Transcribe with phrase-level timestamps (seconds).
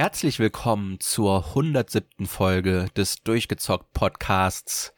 [0.00, 2.24] Herzlich willkommen zur 107.
[2.24, 4.94] Folge des Durchgezockt Podcasts.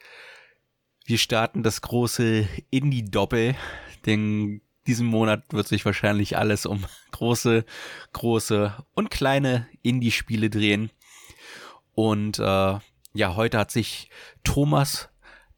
[1.03, 3.55] Wir starten das große Indie-Doppel,
[4.05, 7.65] denn diesen Monat wird sich wahrscheinlich alles um große,
[8.13, 10.89] große und kleine Indie-Spiele drehen.
[11.95, 12.79] Und äh,
[13.13, 14.09] ja, heute hat sich
[14.45, 15.09] Thomas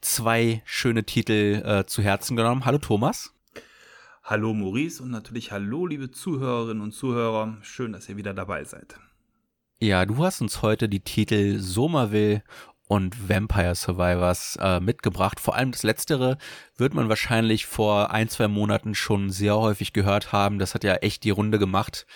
[0.01, 2.65] zwei schöne Titel äh, zu Herzen genommen.
[2.65, 3.31] Hallo Thomas.
[4.23, 7.59] Hallo Maurice und natürlich hallo liebe Zuhörerinnen und Zuhörer.
[7.62, 8.98] Schön, dass ihr wieder dabei seid.
[9.79, 12.43] Ja, du hast uns heute die Titel Somerville
[12.88, 15.41] und Vampire Survivors äh, mitgebracht.
[15.41, 16.38] Vor allem das letztere
[16.77, 20.59] wird man wahrscheinlich vor ein, zwei Monaten schon sehr häufig gehört haben.
[20.59, 22.07] Das hat ja echt die Runde gemacht.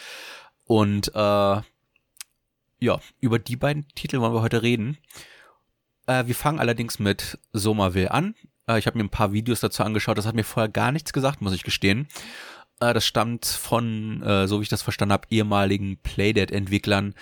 [0.64, 1.62] Und äh,
[2.80, 4.98] ja, über die beiden Titel wollen wir heute reden.
[6.08, 8.36] Äh, wir fangen allerdings mit Somerville an.
[8.70, 10.18] Äh, ich habe mir ein paar Videos dazu angeschaut.
[10.18, 12.08] Das hat mir vorher gar nichts gesagt, muss ich gestehen.
[12.80, 17.14] Äh, das stammt von, äh, so wie ich das verstanden habe, ehemaligen Playdead-Entwicklern,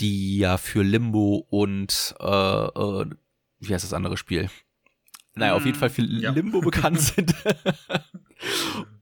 [0.00, 3.06] die ja für Limbo und äh, äh,
[3.60, 4.50] wie heißt das andere Spiel?
[5.34, 6.30] Naja, auf jeden Fall für ja.
[6.30, 7.34] Limbo bekannt sind.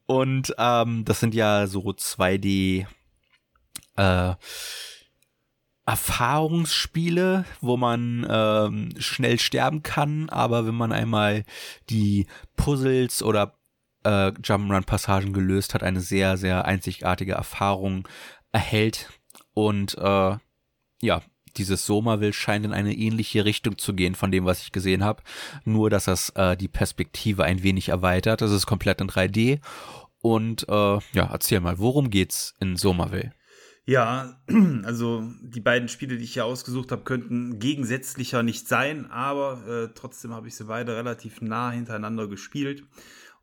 [0.06, 2.87] und ähm, das sind ja so 2D
[3.97, 4.34] äh,
[5.87, 11.45] Erfahrungsspiele, wo man ähm, schnell sterben kann, aber wenn man einmal
[11.91, 13.59] die Puzzles oder
[14.05, 18.08] äh, Jump'n'Run-Passagen gelöst hat, eine sehr, sehr einzigartige Erfahrung
[18.52, 19.10] erhält.
[19.52, 20.36] Und äh,
[21.00, 21.22] ja,
[21.56, 25.22] dieses Somerville scheint in eine ähnliche Richtung zu gehen von dem, was ich gesehen habe.
[25.64, 28.41] Nur, dass das äh, die Perspektive ein wenig erweitert.
[28.41, 29.60] Das ist komplett in 3D.
[30.20, 33.32] Und äh, ja, erzähl mal, worum geht's in Somerville?
[33.86, 34.41] Ja,
[34.84, 39.94] also die beiden Spiele, die ich hier ausgesucht habe, könnten gegensätzlicher nicht sein, aber äh,
[39.94, 42.84] trotzdem habe ich sie beide relativ nah hintereinander gespielt.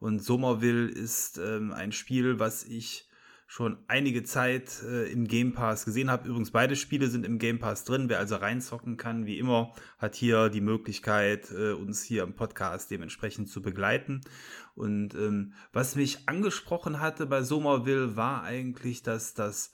[0.01, 3.07] Und Somerville ist ähm, ein Spiel, was ich
[3.45, 6.28] schon einige Zeit äh, im Game Pass gesehen habe.
[6.28, 8.09] Übrigens, beide Spiele sind im Game Pass drin.
[8.09, 12.89] Wer also reinzocken kann, wie immer, hat hier die Möglichkeit, äh, uns hier im Podcast
[12.89, 14.22] dementsprechend zu begleiten.
[14.73, 19.72] Und ähm, was mich angesprochen hatte bei Somerville war eigentlich, dass das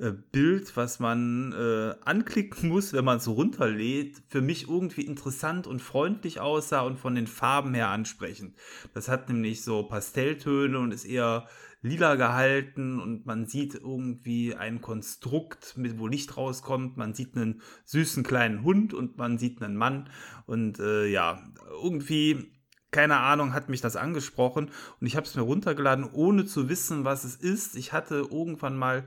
[0.00, 5.66] äh, Bild, was man äh, anklicken muss, wenn man es runterlädt, für mich irgendwie interessant
[5.66, 8.56] und freundlich aussah und von den Farben her ansprechend.
[8.94, 11.46] Das hat nämlich so Pastelltöne und ist eher
[11.82, 16.96] lila gehalten und man sieht irgendwie ein Konstrukt, mit wo Licht rauskommt.
[16.96, 20.08] Man sieht einen süßen kleinen Hund und man sieht einen Mann
[20.46, 21.42] und äh, ja,
[21.82, 22.52] irgendwie
[22.90, 27.04] keine Ahnung, hat mich das angesprochen und ich habe es mir runtergeladen, ohne zu wissen,
[27.04, 27.76] was es ist.
[27.76, 29.06] Ich hatte irgendwann mal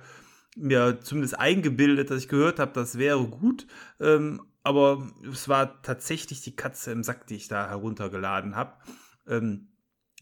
[0.55, 3.67] mir zumindest eingebildet, dass ich gehört habe, das wäre gut.
[3.99, 8.77] Ähm, aber es war tatsächlich die Katze im Sack, die ich da heruntergeladen habe.
[9.27, 9.69] Ähm,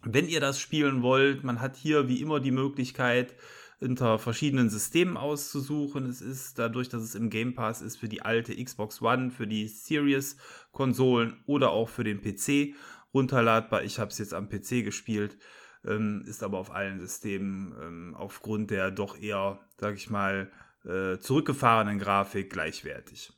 [0.03, 3.35] wenn ihr das spielen wollt, man hat hier wie immer die Möglichkeit,
[3.79, 6.07] unter verschiedenen Systemen auszusuchen.
[6.07, 9.47] Es ist dadurch, dass es im Game Pass ist, für die alte Xbox One, für
[9.47, 12.75] die Series-Konsolen oder auch für den PC
[13.13, 13.83] runterladbar.
[13.83, 15.37] Ich habe es jetzt am PC gespielt
[15.85, 20.51] ähm, ist aber auf allen Systemen ähm, aufgrund der doch eher, sag ich mal,
[20.85, 23.33] äh, zurückgefahrenen Grafik gleichwertig.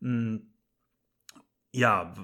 [0.00, 0.52] Mhm.
[1.72, 2.14] Ja,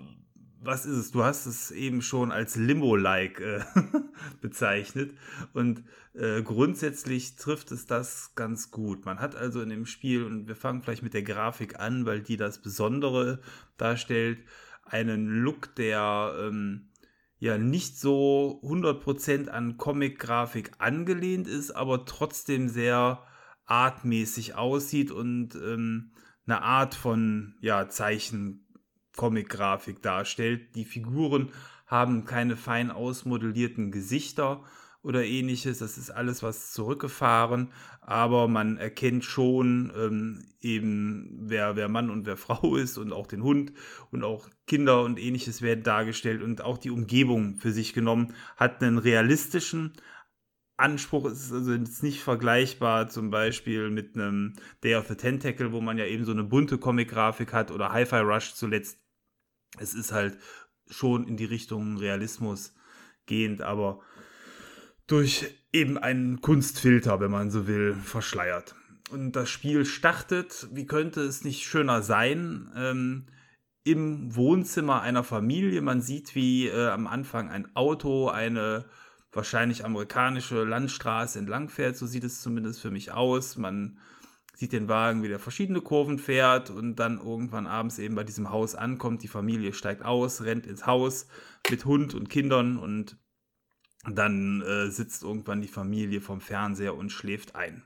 [0.64, 1.10] was ist es?
[1.10, 3.64] Du hast es eben schon als Limbo-like äh,
[4.40, 5.16] bezeichnet
[5.52, 5.84] und
[6.14, 9.04] äh, grundsätzlich trifft es das ganz gut.
[9.04, 12.22] Man hat also in dem Spiel, und wir fangen vielleicht mit der Grafik an, weil
[12.22, 13.40] die das Besondere
[13.76, 14.38] darstellt,
[14.84, 16.91] einen Look, der ähm,
[17.42, 23.24] ja nicht so 100% an Comic-Grafik angelehnt ist, aber trotzdem sehr
[23.64, 26.12] artmäßig aussieht und ähm,
[26.46, 30.76] eine Art von ja, Zeichen-Comic-Grafik darstellt.
[30.76, 31.50] Die Figuren
[31.88, 34.62] haben keine fein ausmodellierten Gesichter
[35.02, 35.78] oder ähnliches.
[35.78, 42.26] Das ist alles was zurückgefahren, aber man erkennt schon ähm, eben, wer, wer Mann und
[42.26, 43.72] wer Frau ist und auch den Hund
[44.10, 48.82] und auch Kinder und ähnliches werden dargestellt und auch die Umgebung für sich genommen hat
[48.82, 49.92] einen realistischen
[50.82, 51.70] Anspruch ist also
[52.04, 56.32] nicht vergleichbar zum Beispiel mit einem Day of the Tentacle, wo man ja eben so
[56.32, 58.98] eine bunte Comic-Grafik hat oder Hi-Fi Rush zuletzt.
[59.78, 60.38] Es ist halt
[60.90, 62.74] schon in die Richtung Realismus
[63.26, 64.00] gehend, aber
[65.06, 68.74] durch eben einen Kunstfilter, wenn man so will, verschleiert.
[69.10, 73.26] Und das Spiel startet, wie könnte es nicht schöner sein, ähm,
[73.84, 75.82] im Wohnzimmer einer Familie.
[75.82, 78.84] Man sieht, wie äh, am Anfang ein Auto eine
[79.32, 81.96] wahrscheinlich amerikanische Landstraße entlang fährt.
[81.96, 83.56] So sieht es zumindest für mich aus.
[83.56, 83.98] Man
[84.54, 88.50] sieht den Wagen, wie der verschiedene Kurven fährt und dann irgendwann abends eben bei diesem
[88.50, 89.22] Haus ankommt.
[89.22, 91.26] Die Familie steigt aus, rennt ins Haus
[91.70, 93.16] mit Hund und Kindern und
[94.04, 97.84] dann äh, sitzt irgendwann die Familie vom Fernseher und schläft ein.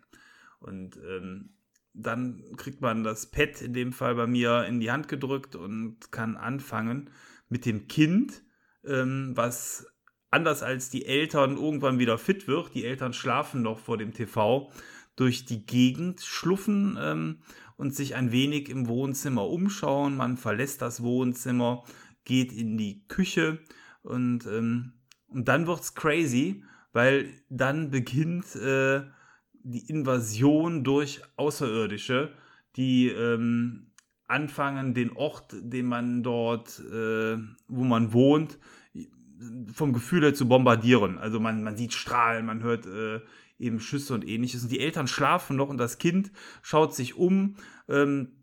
[0.61, 1.51] Und ähm,
[1.93, 6.13] dann kriegt man das Pad in dem Fall bei mir in die Hand gedrückt und
[6.13, 7.11] kann anfangen
[7.49, 8.43] mit dem Kind,
[8.85, 9.87] ähm, was
[10.31, 12.75] anders als die Eltern irgendwann wieder fit wird.
[12.75, 14.71] Die Eltern schlafen noch vor dem TV
[15.17, 17.39] durch die Gegend schluffen ähm,
[17.77, 20.17] und sich ein wenig im Wohnzimmer umschauen.
[20.17, 21.85] Man verlässt das Wohnzimmer,
[22.25, 23.59] geht in die Küche
[24.03, 24.93] und, ähm,
[25.37, 29.03] und dann wird's crazy, weil dann beginnt äh,
[29.53, 32.33] die Invasion durch Außerirdische,
[32.77, 33.93] die ähm,
[34.27, 37.37] anfangen, den Ort, den man dort, äh,
[37.69, 38.59] wo man wohnt,
[39.75, 41.19] vom Gefühl her zu bombardieren.
[41.19, 43.21] Also man, man sieht Strahlen, man hört äh,
[43.59, 44.63] eben Schüsse und ähnliches.
[44.63, 47.57] Und die Eltern schlafen noch und das Kind schaut sich um
[47.91, 48.36] ähm,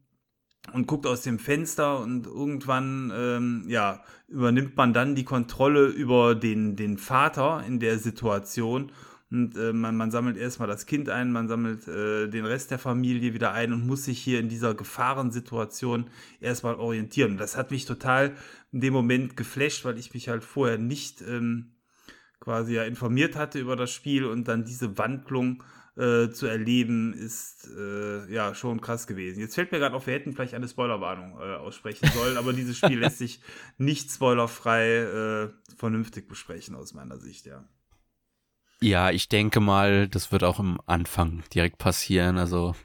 [0.72, 6.36] und guckt aus dem Fenster und irgendwann ähm, ja, übernimmt man dann die Kontrolle über
[6.36, 8.92] den, den Vater in der Situation
[9.34, 12.78] und äh, man, man, sammelt erstmal das Kind ein, man sammelt äh, den Rest der
[12.78, 16.06] Familie wieder ein und muss sich hier in dieser Gefahrensituation
[16.40, 17.38] erstmal orientieren.
[17.38, 18.36] Das hat mich total
[18.72, 21.72] in dem Moment geflasht, weil ich mich halt vorher nicht ähm,
[22.44, 25.64] quasi ja informiert hatte über das Spiel und dann diese Wandlung
[25.96, 29.40] äh, zu erleben, ist äh, ja schon krass gewesen.
[29.40, 32.78] Jetzt fällt mir gerade auf, wir hätten vielleicht eine Spoilerwarnung äh, aussprechen sollen, aber dieses
[32.78, 33.40] Spiel lässt sich
[33.78, 37.64] nicht spoilerfrei äh, vernünftig besprechen aus meiner Sicht, ja.
[38.82, 42.38] Ja, ich denke mal, das wird auch im Anfang direkt passieren.
[42.38, 42.76] Also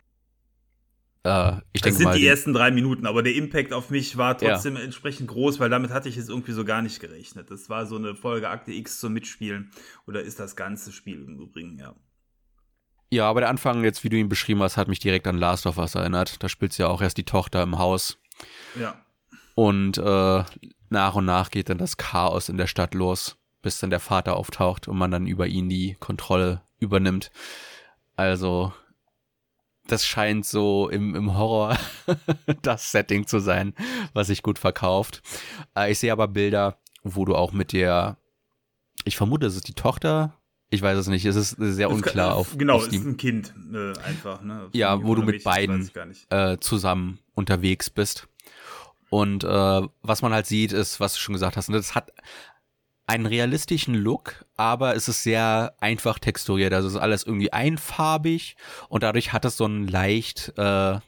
[1.24, 4.16] äh, ich denke das sind mal, die ersten drei Minuten, aber der Impact auf mich
[4.16, 4.82] war trotzdem ja.
[4.82, 7.50] entsprechend groß, weil damit hatte ich jetzt irgendwie so gar nicht gerechnet.
[7.50, 9.70] Das war so eine Folge Akte X zum Mitspielen
[10.06, 11.94] oder ist das ganze Spiel im Übrigen, ja.
[13.10, 15.66] Ja, aber der Anfang, jetzt wie du ihn beschrieben hast, hat mich direkt an Last
[15.66, 16.42] of Us erinnert.
[16.42, 18.18] Da spielt ja auch erst die Tochter im Haus.
[18.78, 19.02] Ja.
[19.54, 20.44] Und äh,
[20.90, 24.36] nach und nach geht dann das Chaos in der Stadt los bis dann der Vater
[24.36, 27.30] auftaucht und man dann über ihn die Kontrolle übernimmt.
[28.16, 28.72] Also,
[29.92, 31.76] das scheint so im, im Horror
[32.62, 33.74] das Setting zu sein,
[34.12, 35.22] was sich gut verkauft.
[35.76, 38.16] Äh, ich sehe aber Bilder, wo du auch mit der,
[39.04, 40.34] ich vermute, es ist die Tochter.
[40.70, 42.56] Ich weiß es nicht, es ist sehr unklar auf.
[42.58, 44.42] Genau, auf es ist ein Kind äh, einfach.
[44.42, 44.68] Ne?
[44.72, 45.90] Ja, wo du mit beiden
[46.28, 48.28] äh, zusammen unterwegs bist.
[49.08, 52.12] Und äh, was man halt sieht, ist, was du schon gesagt hast, und das hat
[53.08, 56.74] einen realistischen Look, aber es ist sehr einfach texturiert.
[56.74, 58.54] Also es ist alles irgendwie einfarbig
[58.88, 60.98] und dadurch hat es so einen leicht äh,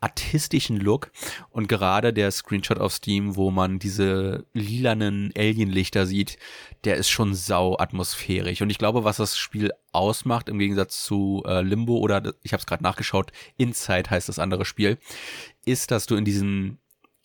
[0.00, 1.10] artistischen Look.
[1.50, 6.36] Und gerade der Screenshot auf Steam, wo man diese lilanen Alienlichter sieht,
[6.84, 8.60] der ist schon sau atmosphärisch.
[8.60, 12.60] Und ich glaube, was das Spiel ausmacht, im Gegensatz zu äh, Limbo oder ich habe
[12.60, 14.98] es gerade nachgeschaut, Inside heißt das andere Spiel,
[15.64, 16.78] ist, dass du in diesen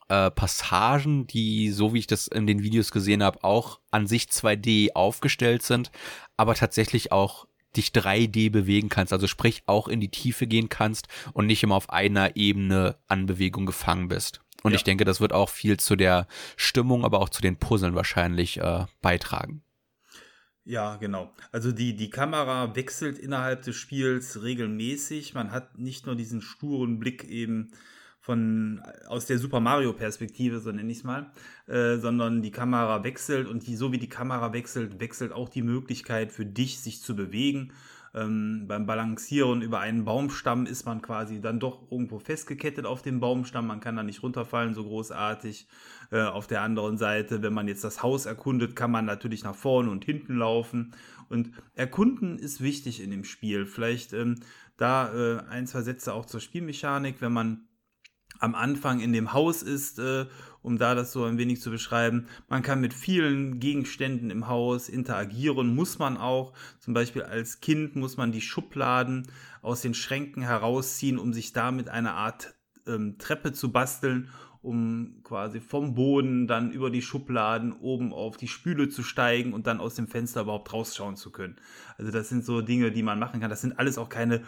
[0.09, 4.25] äh, Passagen, die, so wie ich das in den Videos gesehen habe, auch an sich
[4.25, 5.91] 2D aufgestellt sind,
[6.37, 11.07] aber tatsächlich auch dich 3D bewegen kannst, also sprich auch in die Tiefe gehen kannst
[11.33, 14.41] und nicht immer auf einer Ebene an Bewegung gefangen bist.
[14.61, 14.77] Und ja.
[14.77, 18.59] ich denke, das wird auch viel zu der Stimmung, aber auch zu den Puzzeln wahrscheinlich
[18.59, 19.63] äh, beitragen.
[20.65, 21.33] Ja, genau.
[21.51, 25.33] Also die, die Kamera wechselt innerhalb des Spiels regelmäßig.
[25.33, 27.73] Man hat nicht nur diesen sturen Blick eben
[28.23, 31.29] von aus der Super Mario Perspektive, so nenne ich es mal,
[31.67, 35.61] äh, sondern die Kamera wechselt und die, so wie die Kamera wechselt, wechselt auch die
[35.61, 37.73] Möglichkeit für dich, sich zu bewegen.
[38.15, 43.19] Ähm, beim Balancieren über einen Baumstamm ist man quasi dann doch irgendwo festgekettet auf dem
[43.19, 43.67] Baumstamm.
[43.67, 45.67] Man kann da nicht runterfallen, so großartig.
[46.09, 49.55] Äh, auf der anderen Seite, wenn man jetzt das Haus erkundet, kann man natürlich nach
[49.55, 50.93] vorne und hinten laufen.
[51.27, 53.65] Und erkunden ist wichtig in dem Spiel.
[53.65, 54.35] Vielleicht ähm,
[54.77, 57.67] da äh, ein, zwei Sätze auch zur Spielmechanik, wenn man
[58.39, 60.25] am Anfang in dem Haus ist, äh,
[60.61, 62.27] um da das so ein wenig zu beschreiben.
[62.47, 66.53] Man kann mit vielen Gegenständen im Haus interagieren, muss man auch.
[66.79, 69.27] Zum Beispiel als Kind muss man die Schubladen
[69.61, 72.55] aus den Schränken herausziehen, um sich damit eine Art
[72.87, 74.29] ähm, Treppe zu basteln
[74.63, 79.67] um quasi vom Boden dann über die Schubladen oben auf die Spüle zu steigen und
[79.67, 81.57] dann aus dem Fenster überhaupt rausschauen zu können.
[81.97, 83.49] Also das sind so Dinge, die man machen kann.
[83.49, 84.41] Das sind alles auch keine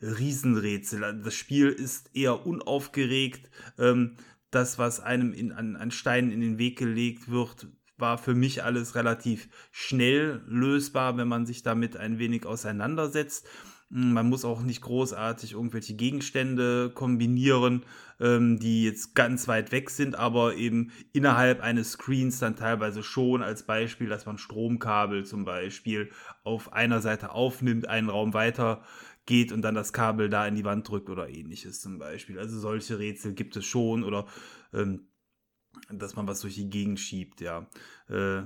[0.00, 1.20] Riesenrätsel.
[1.22, 3.50] Das Spiel ist eher unaufgeregt.
[3.76, 4.16] Ähm,
[4.52, 7.66] das, was einem in, an, an Steinen in den Weg gelegt wird,
[7.98, 13.48] war für mich alles relativ schnell lösbar, wenn man sich damit ein wenig auseinandersetzt.
[13.90, 17.84] Hm, man muss auch nicht großartig irgendwelche Gegenstände kombinieren,
[18.20, 23.42] ähm, die jetzt ganz weit weg sind, aber eben innerhalb eines Screens dann teilweise schon
[23.42, 26.10] als Beispiel, dass man Stromkabel zum Beispiel
[26.44, 28.82] auf einer Seite aufnimmt, einen Raum weiter
[29.26, 32.38] geht und dann das Kabel da in die Wand drückt oder ähnliches zum Beispiel.
[32.38, 34.26] Also solche Rätsel gibt es schon oder
[34.72, 35.08] ähm,
[35.90, 37.68] dass man was durch die Gegend schiebt, ja.
[38.08, 38.42] Äh,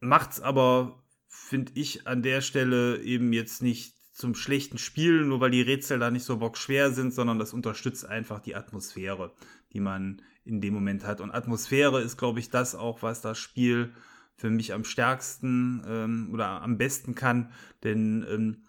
[0.00, 5.52] macht's aber finde ich an der Stelle eben jetzt nicht zum schlechten Spielen, nur weil
[5.52, 9.32] die Rätsel da nicht so bockschwer sind, sondern das unterstützt einfach die Atmosphäre,
[9.72, 11.20] die man in dem Moment hat.
[11.20, 13.94] Und Atmosphäre ist, glaube ich, das auch, was das Spiel
[14.34, 17.52] für mich am stärksten ähm, oder am besten kann,
[17.84, 18.64] denn ähm,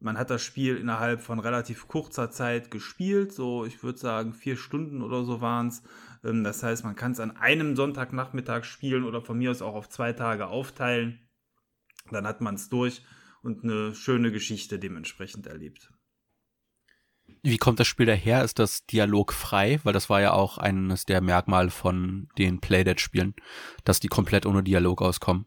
[0.00, 4.56] man hat das Spiel innerhalb von relativ kurzer Zeit gespielt, so ich würde sagen vier
[4.56, 5.82] Stunden oder so waren es.
[6.24, 9.74] Ähm, das heißt, man kann es an einem Sonntagnachmittag spielen oder von mir aus auch
[9.74, 11.20] auf zwei Tage aufteilen.
[12.10, 13.02] Dann hat man es durch
[13.44, 15.92] und eine schöne Geschichte dementsprechend erlebt.
[17.42, 18.42] Wie kommt das Spiel daher?
[18.42, 19.80] Ist das dialogfrei?
[19.82, 23.34] Weil das war ja auch eines der Merkmale von den Playdead-Spielen,
[23.84, 25.46] dass die komplett ohne Dialog auskommen.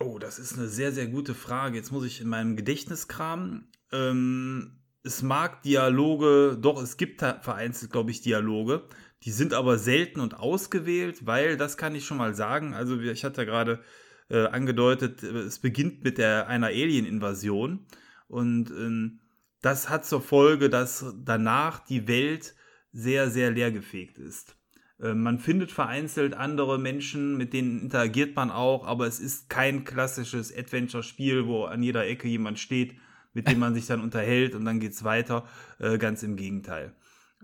[0.00, 1.76] Oh, das ist eine sehr, sehr gute Frage.
[1.76, 3.70] Jetzt muss ich in meinem Gedächtnis kramen.
[3.92, 8.86] Ähm, es mag Dialoge, doch, es gibt vereinzelt, glaube ich, Dialoge.
[9.24, 13.24] Die sind aber selten und ausgewählt, weil, das kann ich schon mal sagen, also ich
[13.24, 13.82] hatte gerade
[14.30, 17.86] äh, angedeutet, es beginnt mit der, einer Alien-Invasion
[18.28, 19.20] und ähm,
[19.60, 22.54] das hat zur Folge, dass danach die Welt
[22.92, 24.56] sehr, sehr leergefegt ist.
[25.00, 29.84] Äh, man findet vereinzelt andere Menschen, mit denen interagiert man auch, aber es ist kein
[29.84, 32.96] klassisches Adventure-Spiel, wo an jeder Ecke jemand steht,
[33.32, 35.46] mit dem man sich dann unterhält und dann geht es weiter.
[35.78, 36.94] Äh, ganz im Gegenteil.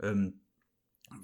[0.03, 0.41] Ähm,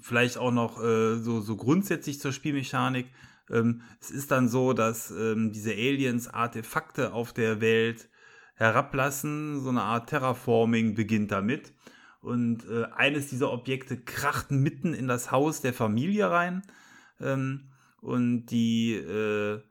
[0.01, 3.07] vielleicht auch noch äh, so, so grundsätzlich zur Spielmechanik.
[3.51, 8.09] Ähm, es ist dann so, dass ähm, diese Aliens Artefakte auf der Welt
[8.55, 9.61] herablassen.
[9.61, 11.73] So eine Art Terraforming beginnt damit.
[12.21, 16.61] Und äh, eines dieser Objekte kracht mitten in das Haus der Familie rein.
[17.19, 19.61] Ähm, und die äh,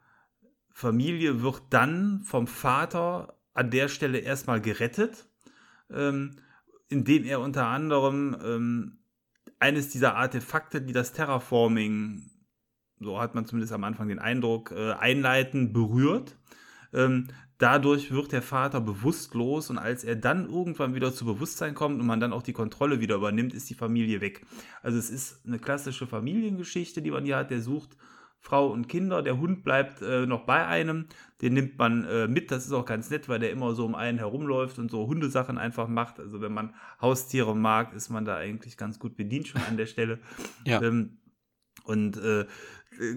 [0.72, 5.26] Familie wird dann vom Vater an der Stelle erstmal gerettet,
[5.90, 6.36] ähm,
[6.88, 8.98] indem er unter anderem ähm,
[9.58, 12.29] eines dieser Artefakte, die das Terraforming,
[13.00, 16.36] so hat man zumindest am Anfang den Eindruck, äh, einleiten, berührt.
[16.92, 17.28] Ähm,
[17.58, 22.06] dadurch wird der Vater bewusstlos und als er dann irgendwann wieder zu Bewusstsein kommt und
[22.06, 24.44] man dann auch die Kontrolle wieder übernimmt, ist die Familie weg.
[24.82, 27.50] Also es ist eine klassische Familiengeschichte, die man hier hat.
[27.50, 27.96] Der sucht
[28.40, 31.06] Frau und Kinder, der Hund bleibt äh, noch bei einem,
[31.42, 32.50] den nimmt man äh, mit.
[32.50, 35.58] Das ist auch ganz nett, weil der immer so um einen herumläuft und so Hundesachen
[35.58, 36.18] einfach macht.
[36.18, 39.86] Also wenn man Haustiere mag, ist man da eigentlich ganz gut bedient schon an der
[39.86, 40.18] Stelle.
[40.64, 40.80] ja.
[40.80, 41.18] Ähm,
[41.84, 42.46] und äh,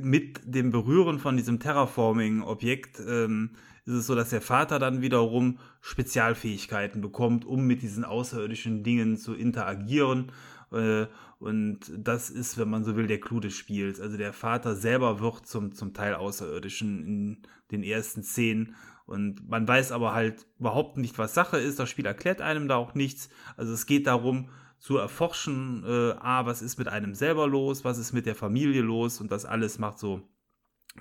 [0.01, 3.51] mit dem Berühren von diesem Terraforming-Objekt ähm,
[3.86, 9.17] ist es so, dass der Vater dann wiederum Spezialfähigkeiten bekommt, um mit diesen außerirdischen Dingen
[9.17, 10.32] zu interagieren.
[10.72, 11.08] Äh,
[11.39, 14.00] und das ist, wenn man so will, der Clou des Spiels.
[14.00, 17.38] Also der Vater selber wird zum, zum Teil Außerirdischen in
[17.72, 18.75] den ersten Szenen.
[19.05, 21.79] Und man weiß aber halt überhaupt nicht, was Sache ist.
[21.79, 23.29] Das Spiel erklärt einem da auch nichts.
[23.58, 24.48] Also es geht darum,
[24.84, 28.82] zu erforschen, äh, ah, was ist mit einem selber los, was ist mit der Familie
[28.82, 30.28] los und das alles macht so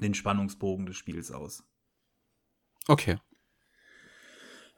[0.00, 1.64] den Spannungsbogen des Spiels aus.
[2.86, 3.18] Okay.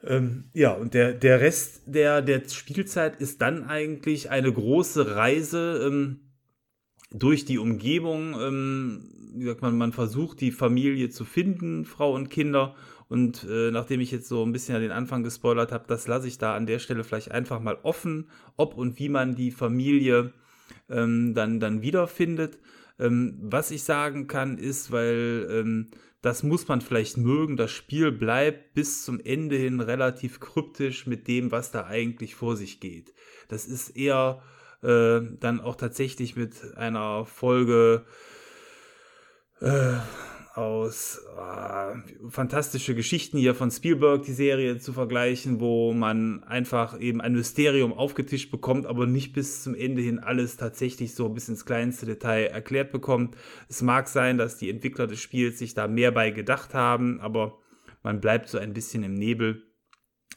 [0.01, 5.83] Ähm, ja, und der, der Rest der, der Spielzeit ist dann eigentlich eine große Reise
[5.85, 6.31] ähm,
[7.11, 8.33] durch die Umgebung.
[8.41, 12.75] Ähm, wie sagt man, man versucht die Familie zu finden, Frau und Kinder,
[13.07, 16.27] und äh, nachdem ich jetzt so ein bisschen an den Anfang gespoilert habe, das lasse
[16.27, 20.33] ich da an der Stelle vielleicht einfach mal offen, ob und wie man die Familie
[20.89, 22.59] ähm, dann, dann wiederfindet.
[22.97, 28.11] Ähm, was ich sagen kann, ist, weil ähm, das muss man vielleicht mögen, das Spiel
[28.11, 33.13] bleibt bis zum Ende hin relativ kryptisch mit dem, was da eigentlich vor sich geht.
[33.47, 34.41] Das ist eher
[34.81, 38.05] äh, dann auch tatsächlich mit einer Folge.
[39.61, 39.97] Äh,
[40.55, 47.19] aus äh, fantastische Geschichten hier von Spielberg, die Serie zu vergleichen, wo man einfach eben
[47.19, 51.65] ein Mysterium aufgetischt bekommt, aber nicht bis zum Ende hin alles tatsächlich so bis ins
[51.65, 53.35] kleinste Detail erklärt bekommt.
[53.67, 57.59] Es mag sein, dass die Entwickler des Spiels sich da mehr bei gedacht haben, aber
[58.01, 59.63] man bleibt so ein bisschen im Nebel.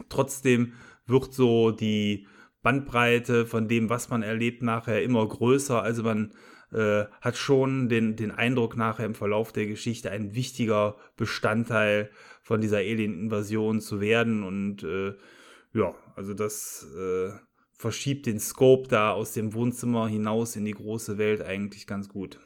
[0.09, 0.73] Trotzdem
[1.07, 2.27] wird so die
[2.63, 5.81] Bandbreite von dem, was man erlebt, nachher immer größer.
[5.81, 6.33] Also man
[6.73, 12.11] äh, hat schon den, den Eindruck nachher im Verlauf der Geschichte ein wichtiger Bestandteil
[12.43, 14.43] von dieser Alien-Invasion zu werden.
[14.43, 15.15] Und äh,
[15.73, 17.31] ja, also das äh,
[17.73, 22.39] verschiebt den Scope da aus dem Wohnzimmer hinaus in die große Welt eigentlich ganz gut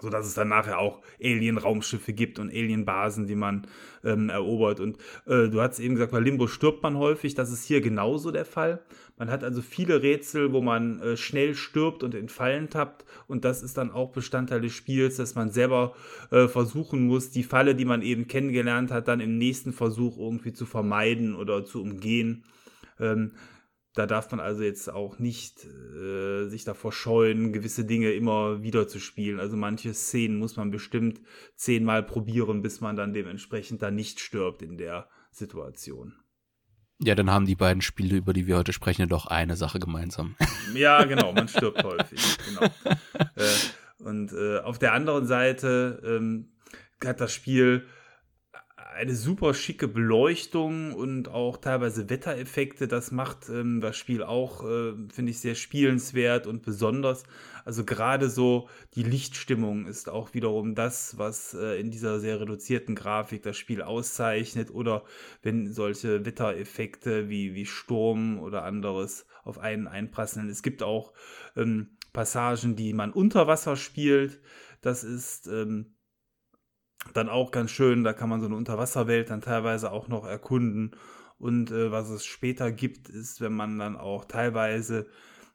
[0.00, 3.66] so dass es dann nachher auch Alien-Raumschiffe gibt und Alien-Basen, die man
[4.04, 4.80] ähm, erobert.
[4.80, 4.96] Und
[5.26, 7.34] äh, du hast eben gesagt, bei Limbo stirbt man häufig.
[7.34, 8.80] Das ist hier genauso der Fall.
[9.18, 13.04] Man hat also viele Rätsel, wo man äh, schnell stirbt und in Fallen tappt.
[13.26, 15.94] Und das ist dann auch Bestandteil des Spiels, dass man selber
[16.30, 20.54] äh, versuchen muss, die Falle, die man eben kennengelernt hat, dann im nächsten Versuch irgendwie
[20.54, 22.44] zu vermeiden oder zu umgehen.
[22.98, 23.32] Ähm,
[23.94, 28.88] da darf man also jetzt auch nicht äh, sich davor scheuen, gewisse Dinge immer wieder
[28.88, 29.38] zu spielen.
[29.38, 31.20] Also manche Szenen muss man bestimmt
[31.56, 36.14] zehnmal probieren, bis man dann dementsprechend da nicht stirbt in der Situation.
[37.04, 40.36] Ja, dann haben die beiden Spiele, über die wir heute sprechen, doch eine Sache gemeinsam.
[40.74, 42.20] Ja, genau, man stirbt häufig.
[42.48, 42.70] Genau.
[43.36, 46.52] Äh, und äh, auf der anderen Seite ähm,
[47.04, 47.86] hat das Spiel
[48.94, 52.88] eine super schicke Beleuchtung und auch teilweise Wettereffekte.
[52.88, 57.24] Das macht ähm, das Spiel auch, äh, finde ich, sehr spielenswert und besonders.
[57.64, 62.94] Also gerade so die Lichtstimmung ist auch wiederum das, was äh, in dieser sehr reduzierten
[62.94, 64.70] Grafik das Spiel auszeichnet.
[64.70, 65.04] Oder
[65.42, 70.48] wenn solche Wettereffekte wie, wie Sturm oder anderes auf einen einprasseln.
[70.48, 71.12] Es gibt auch
[71.56, 74.40] ähm, Passagen, die man unter Wasser spielt.
[74.80, 75.91] Das ist ähm,
[77.14, 80.92] dann auch ganz schön, da kann man so eine Unterwasserwelt dann teilweise auch noch erkunden.
[81.38, 85.06] Und äh, was es später gibt, ist, wenn man dann auch teilweise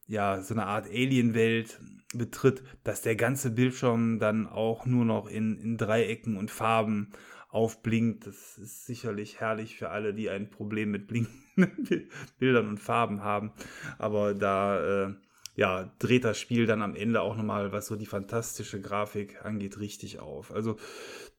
[0.07, 1.79] ja so eine Art Alienwelt
[2.13, 7.11] betritt, dass der ganze Bildschirm dann auch nur noch in, in Dreiecken und Farben
[7.49, 8.27] aufblinkt.
[8.27, 13.51] Das ist sicherlich herrlich für alle, die ein Problem mit blinkenden Bildern und Farben haben.
[13.97, 15.13] Aber da äh,
[15.55, 19.79] ja, dreht das Spiel dann am Ende auch nochmal, was so die fantastische Grafik angeht,
[19.79, 20.51] richtig auf.
[20.51, 20.77] Also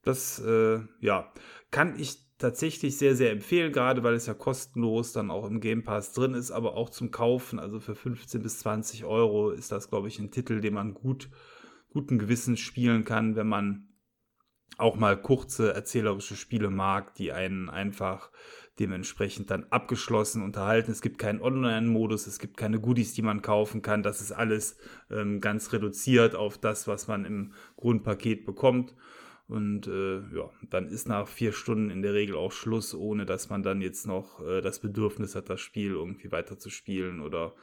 [0.08, 1.32] das, äh, ja,
[1.70, 5.84] kann ich tatsächlich sehr, sehr empfehlen, gerade weil es ja kostenlos dann auch im Game
[5.84, 9.90] Pass drin ist, aber auch zum Kaufen, also für 15 bis 20 Euro ist das,
[9.90, 11.28] glaube ich, ein Titel, den man gut,
[11.90, 13.88] guten Gewissens spielen kann, wenn man
[14.76, 18.30] auch mal kurze erzählerische Spiele mag, die einen einfach
[18.78, 20.92] dementsprechend dann abgeschlossen unterhalten.
[20.92, 24.04] Es gibt keinen Online-Modus, es gibt keine Goodies, die man kaufen kann.
[24.04, 24.76] Das ist alles
[25.10, 28.94] ähm, ganz reduziert auf das, was man im Grundpaket bekommt.
[29.48, 33.48] Und äh, ja, dann ist nach vier Stunden in der Regel auch Schluss, ohne dass
[33.48, 37.54] man dann jetzt noch äh, das Bedürfnis hat, das Spiel irgendwie weiter zu spielen oder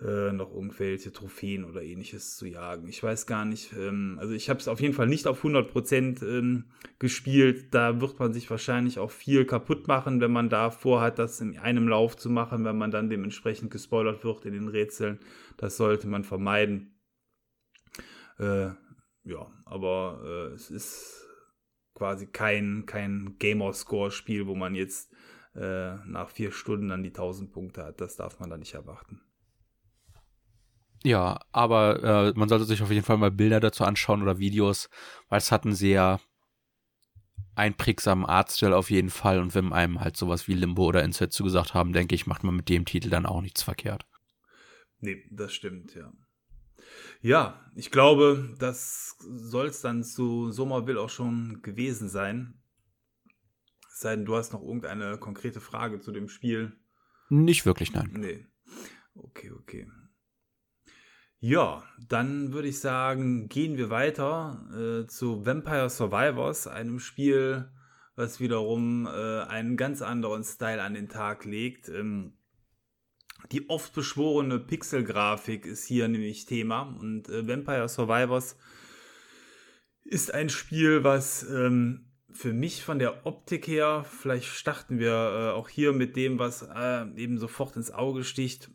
[0.00, 2.88] äh, noch irgendwelche Trophäen oder ähnliches zu jagen.
[2.88, 3.72] Ich weiß gar nicht.
[3.72, 6.64] Ähm, also ich habe es auf jeden Fall nicht auf 100% ähm,
[6.98, 7.74] gespielt.
[7.74, 11.58] Da wird man sich wahrscheinlich auch viel kaputt machen, wenn man da vorhat, das in
[11.58, 15.18] einem Lauf zu machen, wenn man dann dementsprechend gespoilert wird in den Rätseln.
[15.56, 16.94] Das sollte man vermeiden.
[18.38, 18.70] Äh,
[19.24, 21.26] ja, aber äh, es ist
[21.94, 25.12] quasi kein, kein Gamer-Score-Spiel, wo man jetzt
[25.54, 28.00] äh, nach vier Stunden dann die 1000 Punkte hat.
[28.00, 29.20] Das darf man da nicht erwarten.
[31.02, 34.88] Ja, aber äh, man sollte sich auf jeden Fall mal Bilder dazu anschauen oder Videos,
[35.28, 36.18] weil es hat einen sehr
[37.56, 41.74] einprägsamen Artstyle auf jeden Fall und wenn einem halt sowas wie Limbo oder Inset zugesagt
[41.74, 44.06] haben, denke ich, macht man mit dem Titel dann auch nichts verkehrt.
[45.00, 46.10] Nee, das stimmt, ja.
[47.20, 52.60] Ja, ich glaube, das soll es dann zu Sommerville auch schon gewesen sein.
[53.90, 56.76] Es sei denn, du hast noch irgendeine konkrete Frage zu dem Spiel.
[57.28, 58.10] Nicht wirklich, nein.
[58.14, 58.46] Nee.
[59.14, 59.88] Okay, okay.
[61.38, 67.70] Ja, dann würde ich sagen, gehen wir weiter äh, zu Vampire Survivors, einem Spiel,
[68.16, 71.88] was wiederum äh, einen ganz anderen Style an den Tag legt.
[71.88, 72.38] Ähm,
[73.52, 78.56] die oft beschworene Pixelgrafik ist hier nämlich Thema und äh, Vampire Survivors
[80.04, 85.50] ist ein Spiel, was ähm, für mich von der Optik her, vielleicht starten wir äh,
[85.52, 88.70] auch hier mit dem, was äh, eben sofort ins Auge sticht,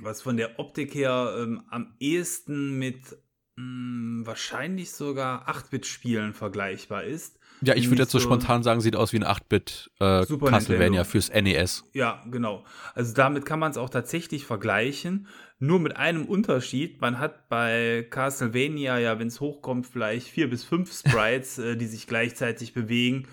[0.00, 3.16] was von der Optik her ähm, am ehesten mit
[3.56, 7.39] mh, hm, wahrscheinlich sogar 8-Bit-Spielen vergleichbar ist.
[7.62, 11.30] Ja, ich würde jetzt so spontan sagen, sieht aus wie ein 8-Bit äh, Castlevania fürs
[11.30, 11.84] NES.
[11.92, 12.64] Ja, genau.
[12.94, 15.26] Also damit kann man es auch tatsächlich vergleichen.
[15.58, 17.00] Nur mit einem Unterschied.
[17.00, 21.86] Man hat bei Castlevania ja, wenn es hochkommt, vielleicht vier bis fünf Sprites, äh, die
[21.86, 23.28] sich gleichzeitig bewegen.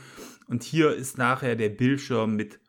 [0.48, 2.60] Und hier ist nachher der Bildschirm mit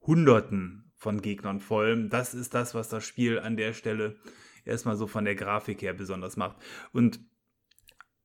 [0.00, 2.08] Hunderten von Gegnern voll.
[2.08, 4.16] Das ist das, was das Spiel an der Stelle
[4.64, 6.56] erstmal so von der Grafik her besonders macht.
[6.92, 7.20] Und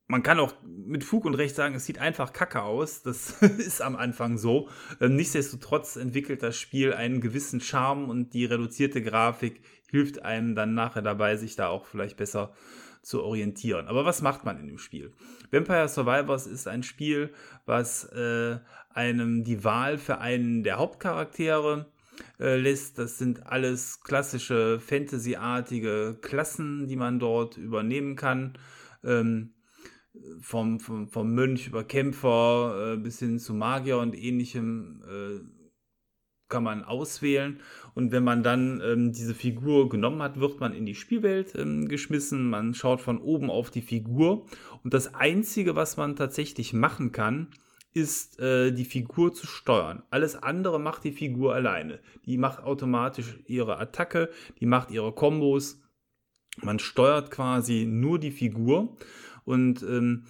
[0.08, 3.02] man kann auch mit Fug und Recht sagen, es sieht einfach kacke aus.
[3.02, 4.70] Das ist am Anfang so.
[5.02, 10.74] Ähm, nichtsdestotrotz entwickelt das Spiel einen gewissen Charme und die reduzierte Grafik hilft einem dann
[10.74, 12.54] nachher dabei, sich da auch vielleicht besser
[13.02, 13.88] zu orientieren.
[13.88, 15.14] Aber was macht man in dem Spiel?
[15.52, 17.34] Vampire Survivors ist ein Spiel,
[17.66, 21.92] was äh, einem die Wahl für einen der Hauptcharaktere
[22.40, 22.98] äh, lässt.
[22.98, 28.58] Das sind alles klassische Fantasy-artige Klassen, die man dort übernehmen kann.
[29.04, 29.54] Ähm,
[30.42, 35.58] vom, vom, vom Mönch über Kämpfer äh, bis hin zu Magier und ähnlichem äh,
[36.50, 37.60] kann man auswählen.
[37.94, 41.88] Und wenn man dann ähm, diese Figur genommen hat, wird man in die Spielwelt ähm,
[41.88, 42.50] geschmissen.
[42.50, 44.46] Man schaut von oben auf die Figur.
[44.84, 47.50] Und das Einzige, was man tatsächlich machen kann,
[47.94, 50.04] ist äh, die Figur zu steuern.
[50.12, 52.00] Alles andere macht die Figur alleine.
[52.26, 55.82] Die macht automatisch ihre Attacke, die macht ihre Kombos.
[56.62, 58.98] Man steuert quasi nur die Figur.
[59.48, 60.26] Und ähm,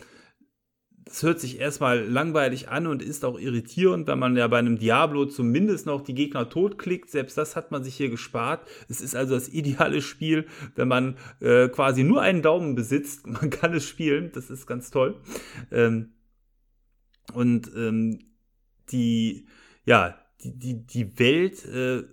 [1.06, 4.78] das hört sich erstmal langweilig an und ist auch irritierend, wenn man ja bei einem
[4.78, 7.10] Diablo zumindest noch die Gegner totklickt.
[7.10, 8.68] Selbst das hat man sich hier gespart.
[8.90, 13.26] Es ist also das ideale Spiel, wenn man äh, quasi nur einen Daumen besitzt.
[13.42, 15.20] Man kann es spielen, das ist ganz toll.
[15.72, 16.14] Ähm,
[17.34, 18.20] und ähm,
[18.92, 19.48] die,
[19.86, 22.04] ja, die, die, die Welt äh,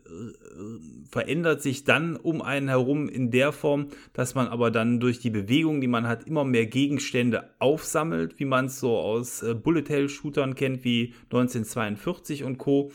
[1.11, 5.31] verändert sich dann um einen herum in der Form, dass man aber dann durch die
[5.31, 10.55] Bewegung, die man hat, immer mehr Gegenstände aufsammelt, wie man es so aus äh, Bullet-Hell-Shootern
[10.55, 12.91] kennt, wie 1942 und Co.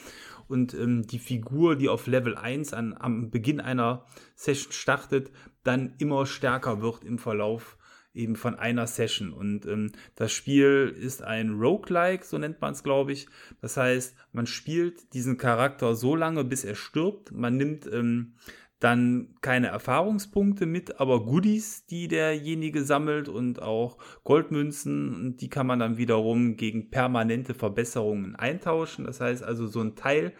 [0.47, 5.31] Und ähm, die Figur, die auf Level 1 an, am Beginn einer Session startet,
[5.63, 7.77] dann immer stärker wird im Verlauf
[8.13, 9.31] eben von einer Session.
[9.33, 13.27] Und ähm, das Spiel ist ein Roguelike, so nennt man es, glaube ich.
[13.61, 17.31] Das heißt, man spielt diesen Charakter so lange, bis er stirbt.
[17.31, 18.33] Man nimmt ähm,
[18.79, 25.67] dann keine Erfahrungspunkte mit, aber Goodies, die derjenige sammelt und auch Goldmünzen, und die kann
[25.67, 29.05] man dann wiederum gegen permanente Verbesserungen eintauschen.
[29.05, 30.33] Das heißt also, so ein Teil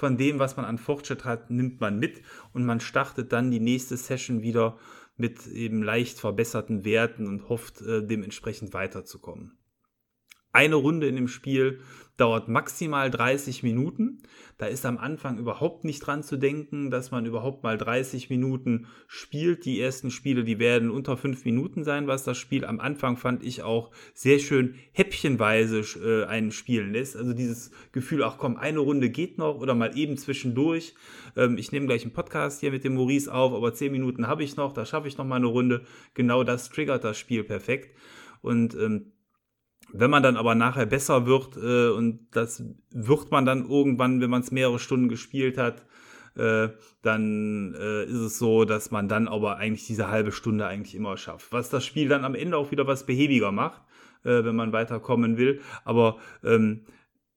[0.00, 2.22] von dem, was man an Fortschritt hat, nimmt man mit
[2.54, 4.78] und man startet dann die nächste Session wieder
[5.20, 9.59] mit eben leicht verbesserten Werten und hofft äh, dementsprechend weiterzukommen.
[10.52, 11.80] Eine Runde in dem Spiel
[12.20, 14.18] dauert maximal 30 Minuten.
[14.58, 18.88] Da ist am Anfang überhaupt nicht dran zu denken, dass man überhaupt mal 30 Minuten
[19.06, 19.64] spielt.
[19.64, 23.42] Die ersten Spiele, die werden unter 5 Minuten sein, was das Spiel am Anfang fand
[23.42, 27.16] ich auch sehr schön häppchenweise äh, einen spielen lässt.
[27.16, 30.94] Also dieses Gefühl, ach komm, eine Runde geht noch oder mal eben zwischendurch.
[31.36, 34.42] Ähm, ich nehme gleich einen Podcast hier mit dem Maurice auf, aber 10 Minuten habe
[34.42, 35.86] ich noch, da schaffe ich noch mal eine Runde.
[36.12, 37.96] Genau das triggert das Spiel perfekt.
[38.42, 39.12] Und ähm,
[39.92, 44.30] wenn man dann aber nachher besser wird, äh, und das wird man dann irgendwann, wenn
[44.30, 45.84] man es mehrere Stunden gespielt hat,
[46.36, 46.68] äh,
[47.02, 51.16] dann äh, ist es so, dass man dann aber eigentlich diese halbe Stunde eigentlich immer
[51.16, 51.52] schafft.
[51.52, 53.82] Was das Spiel dann am Ende auch wieder was behäbiger macht,
[54.24, 55.60] äh, wenn man weiterkommen will.
[55.84, 56.84] Aber ähm,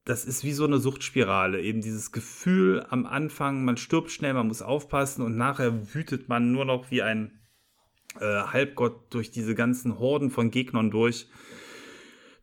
[0.06, 1.62] das ist wie so eine Suchtspirale.
[1.62, 6.52] Eben dieses Gefühl am Anfang, man stirbt schnell, man muss aufpassen und nachher wütet man
[6.52, 7.40] nur noch wie ein
[8.20, 11.28] äh, Halbgott durch diese ganzen Horden von Gegnern durch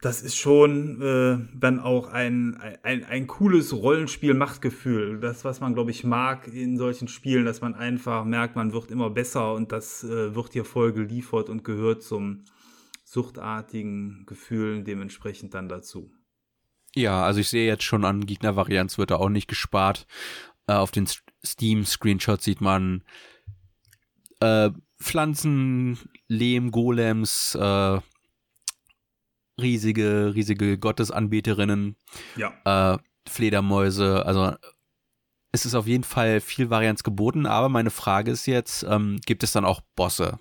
[0.00, 5.20] das ist schon äh, dann auch ein, ein, ein cooles Rollenspiel-Machtgefühl.
[5.20, 8.90] Das, was man, glaube ich, mag in solchen Spielen, dass man einfach merkt, man wird
[8.90, 12.44] immer besser und das äh, wird hier voll geliefert und gehört zum
[13.04, 16.10] suchtartigen Gefühl dementsprechend dann dazu.
[16.94, 20.06] Ja, also ich sehe jetzt schon an Gegnervarianz wird da auch nicht gespart.
[20.66, 21.08] Äh, auf den
[21.44, 23.04] Steam-Screenshots sieht man
[24.40, 28.00] äh, Pflanzen, Lehm, Golems, äh,
[29.60, 31.96] riesige, riesige Gottesanbeterinnen,
[32.36, 32.94] ja.
[32.94, 34.54] äh, Fledermäuse, also
[35.52, 39.42] es ist auf jeden Fall viel Varianz geboten, aber meine Frage ist jetzt, ähm, gibt
[39.42, 40.38] es dann auch Bosse?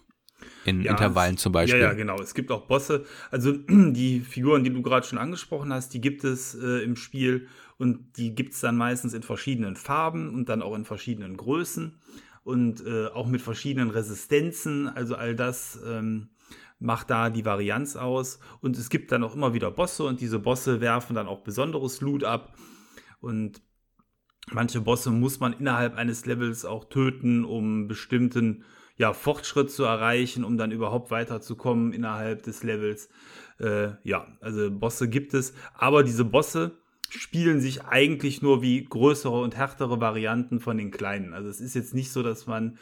[0.66, 1.80] In ja, Intervallen zum Beispiel.
[1.80, 2.20] Ja, ja, genau.
[2.22, 3.06] Es gibt auch Bosse.
[3.32, 7.48] Also die Figuren, die du gerade schon angesprochen hast, die gibt es äh, im Spiel
[7.78, 11.98] und die gibt es dann meistens in verschiedenen Farben und dann auch in verschiedenen Größen
[12.44, 14.88] und äh, auch mit verschiedenen Resistenzen.
[14.88, 16.30] Also all das ähm,
[16.80, 18.40] macht da die Varianz aus.
[18.62, 22.02] Und es gibt dann auch immer wieder Bosse und diese Bosse werfen dann auch besonderes
[22.02, 22.56] Loot ab.
[23.20, 23.62] Und
[24.52, 28.64] manche Bosse muss man innerhalb eines Levels auch töten, um bestimmten
[28.96, 33.10] ja, Fortschritt zu erreichen, um dann überhaupt weiterzukommen innerhalb des Levels.
[33.60, 36.78] Äh, ja, also Bosse gibt es, aber diese Bosse
[37.10, 41.34] spielen sich eigentlich nur wie größere und härtere Varianten von den kleinen.
[41.34, 42.78] Also es ist jetzt nicht so, dass man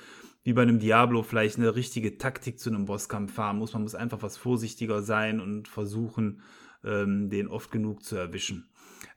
[0.48, 3.74] wie bei einem Diablo vielleicht eine richtige Taktik zu einem Bosskampf fahren muss.
[3.74, 6.40] Man muss einfach was vorsichtiger sein und versuchen,
[6.86, 8.70] ähm, den oft genug zu erwischen.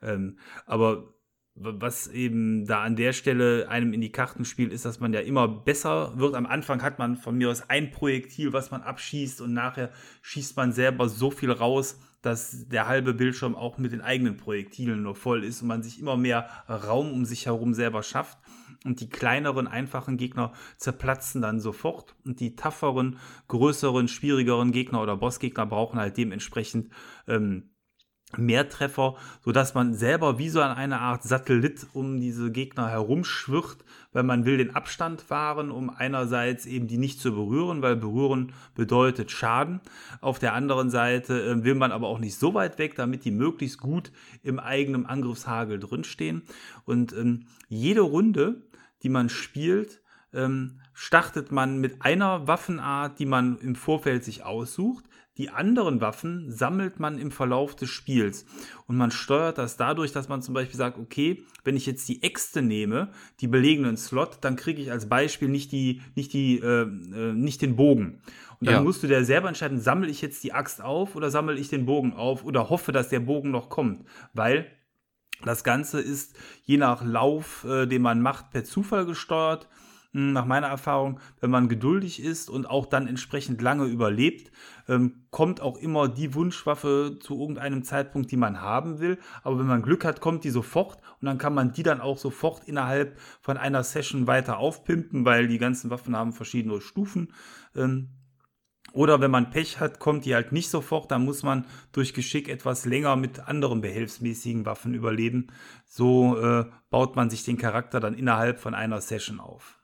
[0.03, 1.15] Ähm, aber
[1.55, 5.21] was eben da an der Stelle einem in die Karten spielt, ist, dass man ja
[5.21, 6.35] immer besser wird.
[6.35, 10.57] Am Anfang hat man von mir aus ein Projektil, was man abschießt und nachher schießt
[10.57, 15.15] man selber so viel raus, dass der halbe Bildschirm auch mit den eigenen Projektilen nur
[15.15, 18.39] voll ist und man sich immer mehr Raum um sich herum selber schafft
[18.85, 25.17] und die kleineren, einfachen Gegner zerplatzen dann sofort und die tougheren, größeren, schwierigeren Gegner oder
[25.17, 26.91] Bossgegner brauchen halt dementsprechend
[27.27, 27.71] ähm,
[28.37, 33.79] mehr Treffer, sodass man selber wie so an einer Art Satellit um diese Gegner herumschwirrt,
[34.13, 38.53] weil man will den Abstand wahren, um einerseits eben die nicht zu berühren, weil berühren
[38.75, 39.81] bedeutet Schaden.
[40.21, 43.31] Auf der anderen Seite äh, will man aber auch nicht so weit weg, damit die
[43.31, 44.13] möglichst gut
[44.43, 46.43] im eigenen Angriffshagel drinstehen.
[46.85, 48.63] Und ähm, jede Runde
[49.03, 50.01] die man spielt,
[50.33, 55.05] ähm, startet man mit einer Waffenart, die man im Vorfeld sich aussucht.
[55.39, 58.45] die anderen Waffen sammelt man im Verlauf des Spiels.
[58.87, 62.23] Und man steuert das dadurch, dass man zum Beispiel sagt, okay, wenn ich jetzt die
[62.23, 63.11] Äxte nehme,
[63.41, 67.33] die belegen einen Slot, dann kriege ich als Beispiel nicht die, nicht die, äh, äh,
[67.33, 68.21] nicht den Bogen.
[68.61, 68.83] Und dann ja.
[68.83, 71.87] musst du dir selber entscheiden, sammle ich jetzt die Axt auf oder sammle ich den
[71.87, 74.05] Bogen auf oder hoffe, dass der Bogen noch kommt.
[74.35, 74.67] Weil
[75.45, 79.69] das Ganze ist je nach Lauf, äh, den man macht, per Zufall gesteuert.
[80.13, 84.51] Hm, nach meiner Erfahrung, wenn man geduldig ist und auch dann entsprechend lange überlebt,
[84.89, 89.19] ähm, kommt auch immer die Wunschwaffe zu irgendeinem Zeitpunkt, die man haben will.
[89.45, 92.19] Aber wenn man Glück hat, kommt die sofort und dann kann man die dann auch
[92.19, 97.33] sofort innerhalb von einer Session weiter aufpimpen, weil die ganzen Waffen haben verschiedene Stufen.
[97.77, 98.09] Ähm,
[98.93, 102.49] oder wenn man Pech hat, kommt die halt nicht sofort, dann muss man durch Geschick
[102.49, 105.49] etwas länger mit anderen behelfsmäßigen Waffen überleben.
[105.87, 109.79] So äh, baut man sich den Charakter dann innerhalb von einer Session auf.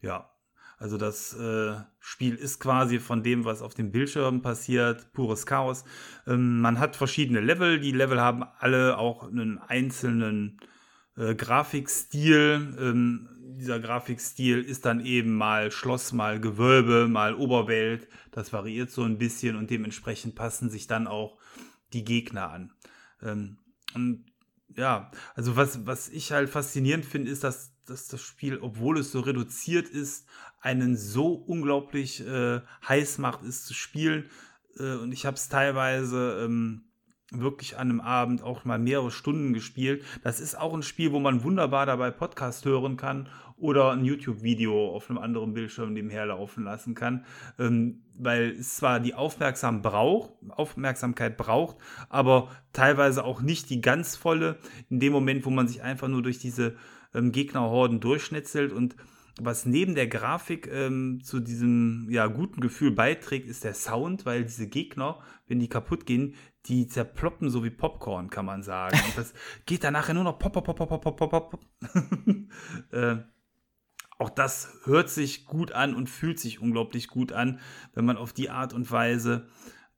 [0.00, 0.30] Ja,
[0.78, 5.84] also das äh, Spiel ist quasi von dem, was auf dem Bildschirm passiert, pures Chaos.
[6.26, 7.80] Ähm, man hat verschiedene Level.
[7.80, 10.60] Die Level haben alle auch einen einzelnen
[11.16, 12.76] äh, Grafikstil.
[12.78, 18.08] Ähm, dieser Grafikstil ist dann eben mal Schloss, mal Gewölbe, mal Oberwelt.
[18.30, 21.38] Das variiert so ein bisschen und dementsprechend passen sich dann auch
[21.92, 22.72] die Gegner an.
[23.22, 23.58] Ähm,
[23.94, 24.26] und
[24.76, 29.10] ja, also was, was ich halt faszinierend finde, ist, dass, dass das Spiel, obwohl es
[29.10, 30.26] so reduziert ist,
[30.60, 34.28] einen so unglaublich äh, heiß macht, es zu spielen.
[34.78, 36.85] Äh, und ich habe es teilweise ähm,
[37.32, 40.04] wirklich an einem Abend auch mal mehrere Stunden gespielt.
[40.22, 44.94] Das ist auch ein Spiel, wo man wunderbar dabei Podcast hören kann oder ein YouTube-Video
[44.94, 47.24] auf einem anderen Bildschirm nebenher laufen lassen kann,
[47.58, 51.76] ähm, weil es zwar die Aufmerksam braucht, Aufmerksamkeit braucht,
[52.08, 54.58] aber teilweise auch nicht die ganz volle,
[54.88, 56.76] in dem Moment, wo man sich einfach nur durch diese
[57.14, 58.94] ähm, Gegnerhorden durchschnetzelt und
[59.38, 64.44] was neben der Grafik ähm, zu diesem ja, guten Gefühl beiträgt, ist der Sound, weil
[64.44, 66.34] diese Gegner, wenn die kaputt gehen,
[66.68, 68.98] die zerploppen so wie Popcorn, kann man sagen.
[69.06, 69.34] Und das
[69.66, 71.60] geht dann nachher nur noch pop, pop, pop, pop, pop, pop, pop.
[72.92, 73.16] äh,
[74.18, 77.60] auch das hört sich gut an und fühlt sich unglaublich gut an,
[77.94, 79.46] wenn man auf die Art und Weise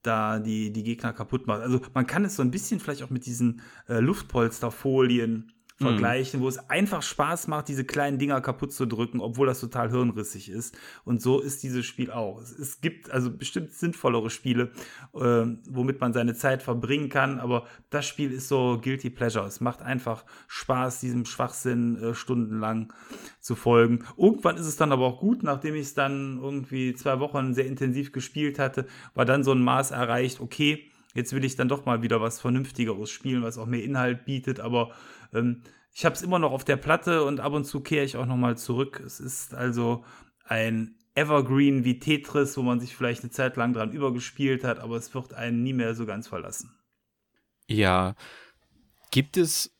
[0.02, 1.60] da die, die Gegner kaputt macht.
[1.60, 5.52] Also man kann es so ein bisschen vielleicht auch mit diesen äh, Luftpolsterfolien.
[5.78, 6.44] Vergleichen, mhm.
[6.44, 10.50] wo es einfach Spaß macht, diese kleinen Dinger kaputt zu drücken, obwohl das total hirnrissig
[10.50, 10.76] ist.
[11.04, 12.40] Und so ist dieses Spiel auch.
[12.40, 14.72] Es, es gibt also bestimmt sinnvollere Spiele,
[15.14, 19.46] äh, womit man seine Zeit verbringen kann, aber das Spiel ist so Guilty Pleasure.
[19.46, 22.92] Es macht einfach Spaß, diesem Schwachsinn äh, stundenlang
[23.40, 24.04] zu folgen.
[24.16, 27.66] Irgendwann ist es dann aber auch gut, nachdem ich es dann irgendwie zwei Wochen sehr
[27.66, 31.84] intensiv gespielt hatte, war dann so ein Maß erreicht, okay, jetzt will ich dann doch
[31.84, 34.92] mal wieder was Vernünftigeres spielen, was auch mehr Inhalt bietet, aber
[35.32, 35.62] ähm,
[35.92, 38.26] ich habe es immer noch auf der Platte und ab und zu kehre ich auch
[38.26, 39.02] noch mal zurück.
[39.04, 40.04] Es ist also
[40.44, 44.96] ein Evergreen wie Tetris, wo man sich vielleicht eine Zeit lang dran übergespielt hat, aber
[44.96, 46.72] es wird einen nie mehr so ganz verlassen.
[47.66, 48.14] Ja,
[49.10, 49.74] gibt es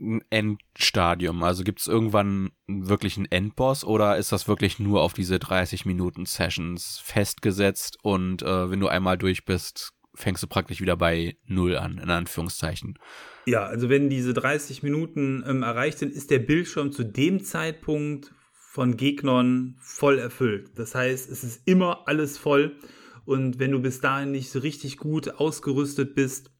[0.00, 1.42] ein Endstadium?
[1.42, 5.84] Also gibt es irgendwann wirklich einen Endboss oder ist das wirklich nur auf diese 30
[5.84, 11.36] Minuten Sessions festgesetzt und äh, wenn du einmal durch bist, fängst du praktisch wieder bei
[11.46, 12.98] Null an, in Anführungszeichen?
[13.46, 18.34] Ja, also wenn diese 30 Minuten ähm, erreicht sind, ist der Bildschirm zu dem Zeitpunkt
[18.52, 20.72] von Gegnern voll erfüllt.
[20.76, 22.76] Das heißt, es ist immer alles voll.
[23.24, 26.50] Und wenn du bis dahin nicht so richtig gut ausgerüstet bist,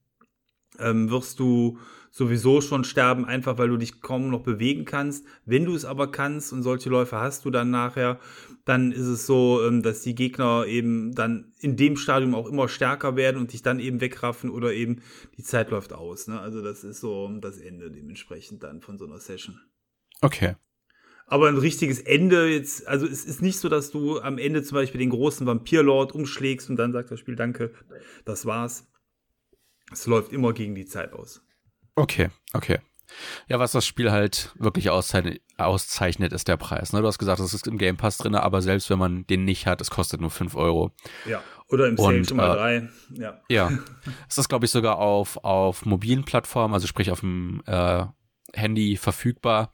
[0.78, 1.78] ähm, wirst du
[2.10, 5.26] sowieso schon sterben, einfach weil du dich kaum noch bewegen kannst.
[5.44, 8.18] Wenn du es aber kannst und solche Läufe hast du dann nachher,
[8.64, 12.68] dann ist es so, ähm, dass die Gegner eben dann in dem Stadium auch immer
[12.68, 15.02] stärker werden und dich dann eben wegraffen oder eben
[15.36, 16.28] die Zeit läuft aus.
[16.28, 16.38] Ne?
[16.40, 19.60] Also das ist so das Ende dementsprechend dann von so einer Session.
[20.20, 20.54] Okay.
[21.26, 24.76] Aber ein richtiges Ende jetzt, also es ist nicht so, dass du am Ende zum
[24.76, 27.72] Beispiel den großen Vampirlord umschlägst und dann sagt das Spiel Danke,
[28.24, 28.88] das war's.
[29.92, 31.46] Es läuft immer gegen die Zeit aus.
[31.98, 32.78] Okay, okay.
[33.48, 36.92] Ja, was das Spiel halt wirklich auszeichnet, auszeichnet ist der Preis.
[36.92, 37.00] Ne?
[37.00, 39.66] Du hast gesagt, es ist im Game Pass drin, aber selbst wenn man den nicht
[39.66, 40.92] hat, es kostet nur 5 Euro.
[41.26, 42.76] Ja, oder im Sale schon mal 3.
[42.76, 43.40] Äh, ja.
[43.48, 43.70] ja.
[44.28, 48.04] es ist, glaube ich, sogar auf, auf mobilen Plattformen, also sprich auf dem äh,
[48.52, 49.72] Handy verfügbar.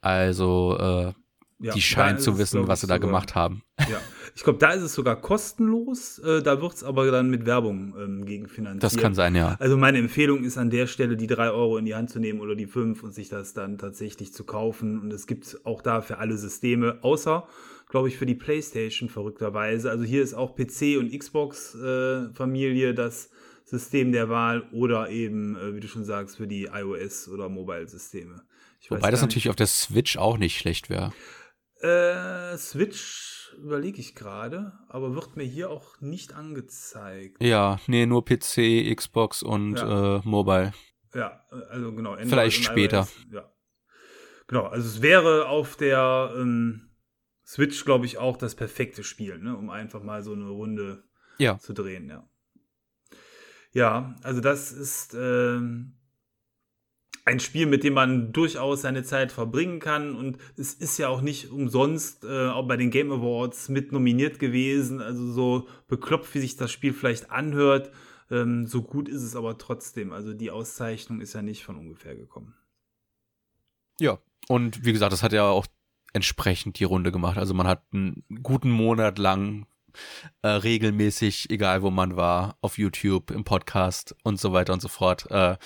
[0.00, 1.12] Also äh,
[1.60, 3.62] ja, die scheinen zu wissen, was sie da gemacht haben.
[3.88, 4.00] Ja,
[4.36, 6.18] ich glaube, da ist es sogar kostenlos.
[6.18, 8.82] Äh, da wird es aber dann mit Werbung ähm, gegenfinanziert.
[8.82, 9.54] Das kann sein, ja.
[9.60, 12.40] Also meine Empfehlung ist an der Stelle, die drei Euro in die Hand zu nehmen
[12.40, 15.00] oder die fünf und sich das dann tatsächlich zu kaufen.
[15.00, 17.46] Und es gibt auch da für alle Systeme, außer,
[17.88, 19.88] glaube ich, für die PlayStation verrückterweise.
[19.88, 23.30] Also hier ist auch PC und Xbox-Familie äh, das
[23.64, 28.42] System der Wahl oder eben, äh, wie du schon sagst, für die iOS- oder Mobile-Systeme.
[28.88, 31.12] Wobei das natürlich auf der Switch auch nicht schlecht wäre.
[31.80, 37.42] Äh, Switch überlege ich gerade, aber wird mir hier auch nicht angezeigt.
[37.42, 40.16] Ja, nee, nur PC, Xbox und ja.
[40.16, 40.72] äh, Mobile.
[41.14, 42.12] Ja, also genau.
[42.12, 42.98] Android Vielleicht später.
[42.98, 43.52] iOS, ja.
[44.46, 46.90] Genau, also es wäre auf der ähm,
[47.46, 49.56] Switch, glaube ich, auch das perfekte Spiel, ne?
[49.56, 51.04] um einfach mal so eine Runde
[51.38, 51.58] ja.
[51.58, 52.28] zu drehen, ja.
[53.72, 55.96] Ja, also das ist ähm,
[57.24, 60.14] ein Spiel, mit dem man durchaus seine Zeit verbringen kann.
[60.14, 64.38] Und es ist ja auch nicht umsonst äh, auch bei den Game Awards mit nominiert
[64.38, 65.00] gewesen.
[65.00, 67.90] Also so bekloppt, wie sich das Spiel vielleicht anhört,
[68.30, 70.12] ähm, so gut ist es aber trotzdem.
[70.12, 72.54] Also die Auszeichnung ist ja nicht von ungefähr gekommen.
[73.98, 75.66] Ja, und wie gesagt, das hat ja auch
[76.12, 77.38] entsprechend die Runde gemacht.
[77.38, 79.66] Also man hat einen guten Monat lang
[80.42, 84.88] äh, regelmäßig, egal wo man war, auf YouTube, im Podcast und so weiter und so
[84.88, 85.56] fort, äh,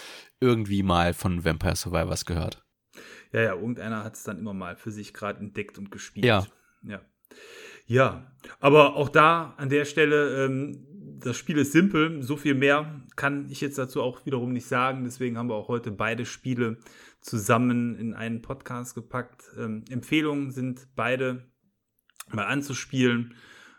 [0.40, 2.64] irgendwie mal von Vampire Survivors gehört.
[3.32, 6.24] Ja, ja, irgendeiner hat es dann immer mal für sich gerade entdeckt und gespielt.
[6.24, 6.46] Ja.
[6.82, 7.00] Ja.
[7.86, 10.86] Ja, aber auch da an der Stelle, ähm,
[11.20, 15.04] das Spiel ist simpel, so viel mehr kann ich jetzt dazu auch wiederum nicht sagen.
[15.04, 16.78] Deswegen haben wir auch heute beide Spiele
[17.20, 19.44] zusammen in einen Podcast gepackt.
[19.58, 21.50] Ähm, Empfehlungen sind beide
[22.30, 23.34] mal anzuspielen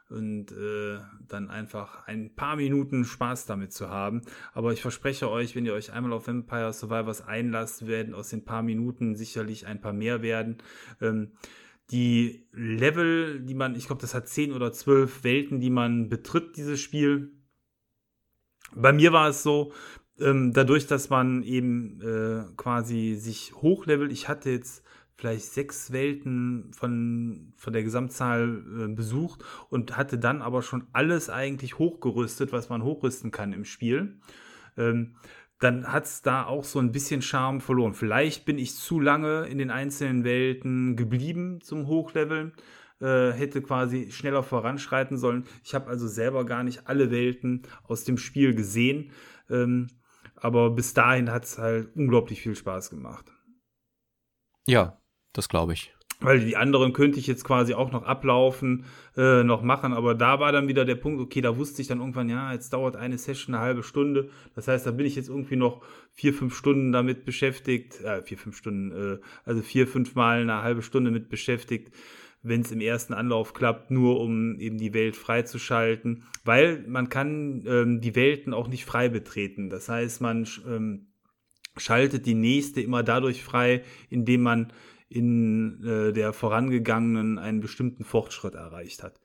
[0.09, 4.21] und äh, dann einfach ein paar Minuten Spaß damit zu haben.
[4.53, 8.43] Aber ich verspreche euch, wenn ihr euch einmal auf Vampire Survivors einlasst, werden aus den
[8.43, 10.57] paar Minuten sicherlich ein paar mehr werden.
[11.01, 11.31] Ähm,
[11.91, 16.57] die Level, die man, ich glaube, das hat zehn oder zwölf Welten, die man betritt,
[16.57, 17.31] dieses Spiel.
[18.75, 19.73] Bei mir war es so,
[20.19, 24.83] ähm, dadurch, dass man eben äh, quasi sich hochlevelt, ich hatte jetzt
[25.19, 31.29] vielleicht sechs Welten von, von der Gesamtzahl äh, besucht und hatte dann aber schon alles
[31.29, 34.17] eigentlich hochgerüstet, was man hochrüsten kann im Spiel.
[34.77, 35.15] Ähm,
[35.59, 37.93] dann hat es da auch so ein bisschen Charme verloren.
[37.93, 42.53] Vielleicht bin ich zu lange in den einzelnen Welten geblieben zum Hochleveln,
[43.01, 45.43] äh, hätte quasi schneller voranschreiten sollen.
[45.65, 49.11] Ich habe also selber gar nicht alle Welten aus dem Spiel gesehen,
[49.49, 49.87] ähm,
[50.37, 53.25] aber bis dahin hat es halt unglaublich viel Spaß gemacht.
[54.65, 54.99] Ja,
[55.33, 55.93] das glaube ich.
[56.21, 58.83] Weil die anderen könnte ich jetzt quasi auch noch ablaufen,
[59.15, 61.99] äh, noch machen, aber da war dann wieder der Punkt, okay, da wusste ich dann
[61.99, 64.29] irgendwann, ja, jetzt dauert eine Session eine halbe Stunde.
[64.53, 68.37] Das heißt, da bin ich jetzt irgendwie noch vier, fünf Stunden damit beschäftigt, äh, vier,
[68.37, 71.93] fünf Stunden, äh, also vier, fünf Mal eine halbe Stunde mit beschäftigt,
[72.41, 77.63] wenn es im ersten Anlauf klappt, nur um eben die Welt freizuschalten, weil man kann
[77.65, 79.69] ähm, die Welten auch nicht frei betreten.
[79.69, 81.07] Das heißt, man ähm,
[81.77, 84.73] schaltet die nächste immer dadurch frei, indem man
[85.09, 89.19] in äh, der vorangegangenen einen bestimmten Fortschritt erreicht hat.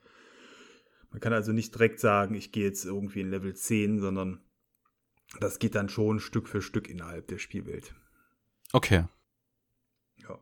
[1.10, 4.40] Man kann also nicht direkt sagen, ich gehe jetzt irgendwie in Level 10, sondern
[5.38, 7.94] das geht dann schon Stück für Stück innerhalb der Spielwelt.
[8.72, 9.04] Okay.
[10.16, 10.38] Ja.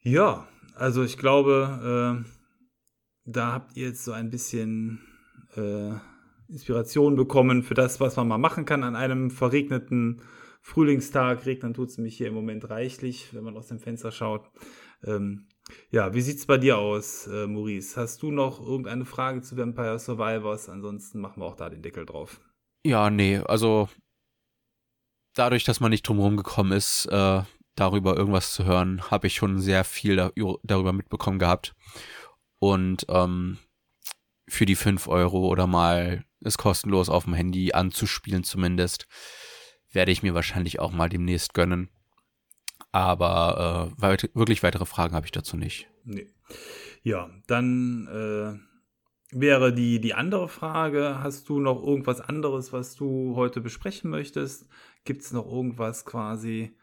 [0.00, 2.30] Ja, also ich glaube, äh,
[3.24, 5.00] da habt ihr jetzt so ein bisschen
[5.56, 5.94] äh,
[6.48, 10.22] Inspiration bekommen für das, was man mal machen kann an einem verregneten
[10.60, 11.46] Frühlingstag.
[11.46, 14.50] Regnen tut es mich hier im Moment reichlich, wenn man aus dem Fenster schaut.
[15.04, 15.46] Ähm,
[15.90, 18.00] ja, wie sieht es bei dir aus, äh, Maurice?
[18.00, 20.68] Hast du noch irgendeine Frage zu Vampire Survivors?
[20.68, 22.40] Ansonsten machen wir auch da den Deckel drauf.
[22.84, 23.88] Ja, nee, also
[25.34, 27.42] dadurch, dass man nicht drumherum gekommen ist, äh,
[27.74, 30.30] darüber irgendwas zu hören, habe ich schon sehr viel da,
[30.62, 31.74] darüber mitbekommen gehabt.
[32.58, 33.58] Und ähm,
[34.48, 39.06] für die 5 Euro oder mal es kostenlos auf dem Handy anzuspielen zumindest,
[39.98, 41.88] werde ich mir wahrscheinlich auch mal demnächst gönnen.
[42.92, 45.88] Aber äh, weit wirklich weitere Fragen habe ich dazu nicht.
[46.04, 46.28] Nee.
[47.02, 53.34] Ja, dann äh, wäre die, die andere Frage, hast du noch irgendwas anderes, was du
[53.34, 54.68] heute besprechen möchtest?
[55.04, 56.76] Gibt es noch irgendwas quasi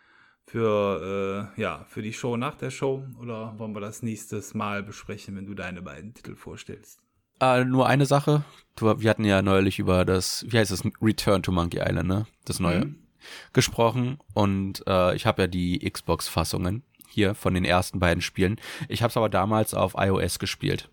[0.45, 3.07] für, äh, ja, für die Show nach der Show?
[3.21, 6.99] Oder wollen wir das nächstes Mal besprechen, wenn du deine beiden Titel vorstellst?
[7.39, 8.43] Äh, nur eine Sache.
[8.75, 12.27] Du, wir hatten ja neulich über das, wie heißt das, Return to Monkey Island, ne?
[12.43, 12.87] Das neue.
[12.87, 13.04] Mhm.
[13.53, 14.19] Gesprochen.
[14.33, 18.59] Und äh, ich habe ja die Xbox-Fassungen hier von den ersten beiden Spielen.
[18.89, 20.89] Ich habe es aber damals auf iOS gespielt.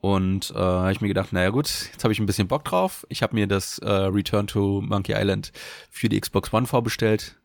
[0.00, 3.04] Und äh, habe ich mir gedacht, naja gut, jetzt habe ich ein bisschen Bock drauf.
[3.08, 5.52] Ich habe mir das äh, Return to Monkey Island
[5.90, 7.36] für die Xbox One vorbestellt.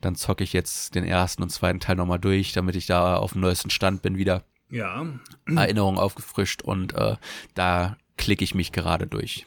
[0.00, 3.32] Dann zocke ich jetzt den ersten und zweiten Teil nochmal durch, damit ich da auf
[3.32, 4.44] dem neuesten Stand bin wieder.
[4.70, 5.06] Ja.
[5.46, 7.16] Erinnerungen aufgefrischt und äh,
[7.54, 9.46] da klicke ich mich gerade durch.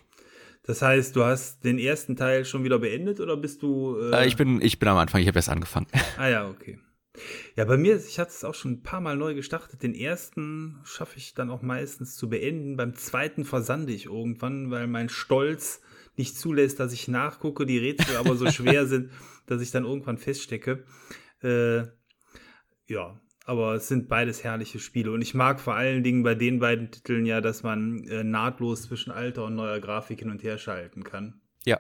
[0.72, 3.98] Das heißt, du hast den ersten Teil schon wieder beendet oder bist du.
[4.00, 4.22] Äh...
[4.22, 5.88] Äh, ich, bin, ich bin am Anfang, ich habe erst angefangen.
[6.18, 6.80] Ah ja, okay.
[7.58, 9.84] Ja, bei mir, ich hatte es auch schon ein paar Mal neu gestartet.
[9.84, 12.78] Den ersten schaffe ich dann auch meistens zu beenden.
[12.78, 15.82] Beim zweiten versande ich irgendwann, weil mein Stolz
[16.16, 19.12] nicht zulässt, dass ich nachgucke, die Rätsel aber so schwer sind,
[19.48, 20.86] dass ich dann irgendwann feststecke.
[21.44, 21.80] Äh,
[22.88, 25.12] ja, aber es sind beides herrliche Spiele.
[25.12, 28.84] Und ich mag vor allen Dingen bei den beiden Titeln ja, dass man äh, nahtlos
[28.84, 31.42] zwischen alter und neuer Grafik hin und her schalten kann.
[31.66, 31.80] Ja.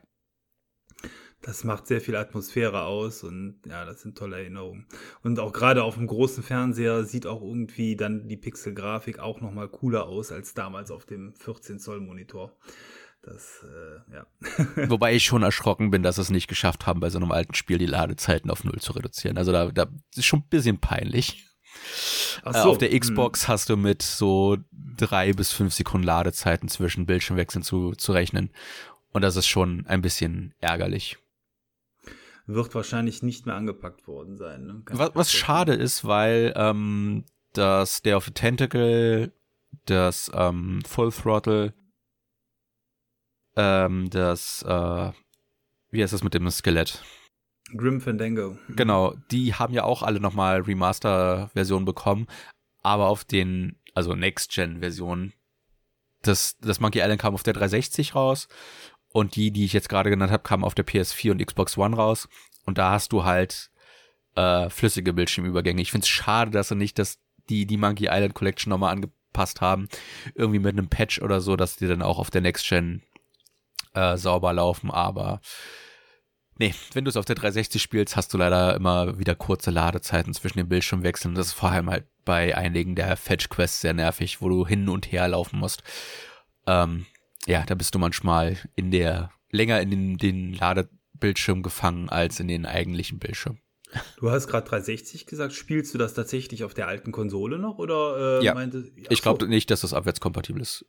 [1.42, 4.86] Das macht sehr viel Atmosphäre aus und ja, das sind tolle Erinnerungen.
[5.24, 9.68] Und auch gerade auf dem großen Fernseher sieht auch irgendwie dann die Pixel-Grafik auch nochmal
[9.68, 12.56] cooler aus als damals auf dem 14-Zoll-Monitor.
[13.24, 14.26] Das, äh, ja.
[14.90, 17.54] Wobei ich schon erschrocken bin, dass sie es nicht geschafft haben, bei so einem alten
[17.54, 19.38] Spiel die Ladezeiten auf Null zu reduzieren.
[19.38, 21.51] Also da, da ist schon ein bisschen peinlich.
[22.46, 22.72] Äh, so.
[22.72, 23.00] Auf der hm.
[23.00, 28.52] Xbox hast du mit so drei bis fünf Sekunden Ladezeiten zwischen Bildschirmwechseln zu, zu rechnen.
[29.12, 31.18] Und das ist schon ein bisschen ärgerlich.
[32.48, 34.66] Wird wahrscheinlich nicht mehr angepackt worden sein.
[34.66, 34.82] Ne?
[34.86, 39.32] Was, was schade ist, weil ähm, das Day of the Tentacle,
[39.86, 41.74] das ähm, Full Throttle
[43.56, 45.12] ähm, das, äh,
[45.92, 47.04] wie heißt das mit dem Skelett?
[47.76, 48.58] Grim Fandango.
[48.70, 52.28] Genau, die haben ja auch alle nochmal Remaster-Versionen bekommen,
[52.84, 55.34] aber auf den, also Next-Gen-Versionen.
[56.22, 58.48] Das, das Monkey Island kam auf der 360 raus
[59.12, 61.96] und die, die ich jetzt gerade genannt habe, kamen auf der PS4 und Xbox One
[61.96, 62.30] raus.
[62.66, 63.72] Und da hast du halt
[64.36, 65.82] äh, flüssige Bildschirmübergänge.
[65.82, 67.20] Ich finde es schade, dass sie nicht das,
[67.50, 69.90] die, die Monkey Island Collection nochmal angepasst haben.
[70.36, 73.02] Irgendwie mit einem Patch oder so, dass die dann auch auf der Next Gen
[73.94, 75.42] äh, sauber laufen, aber
[76.62, 80.34] nee, wenn du es auf der 360 spielst, hast du leider immer wieder kurze Ladezeiten
[80.34, 81.34] zwischen den Bildschirmwechseln.
[81.34, 85.12] Das ist vor allem halt bei einigen der Fetch-Quests sehr nervig, wo du hin und
[85.12, 85.82] her laufen musst.
[86.68, 87.08] Ähm,
[87.48, 92.48] ja, da bist du manchmal in der, länger in den, den Ladebildschirm gefangen als in
[92.48, 93.58] den eigentlichen Bildschirm.
[94.18, 95.54] Du hast gerade 360 gesagt.
[95.54, 98.54] Spielst du das tatsächlich auf der alten Konsole noch oder äh, ja.
[98.54, 98.90] meinte?
[99.10, 100.86] Ich glaube nicht, dass das abwärtskompatibel ist.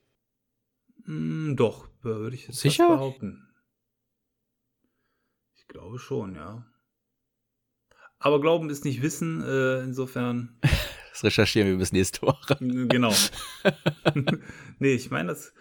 [1.06, 2.88] Mm, doch, würde ich jetzt Sicher?
[2.88, 3.48] behaupten.
[5.72, 6.66] Ich glaube schon, ja.
[8.18, 10.58] Aber Glauben ist nicht Wissen, äh, insofern.
[11.12, 12.56] Das recherchieren wir bis nächste Woche.
[12.58, 13.12] Genau.
[14.78, 15.52] nee, ich meine, das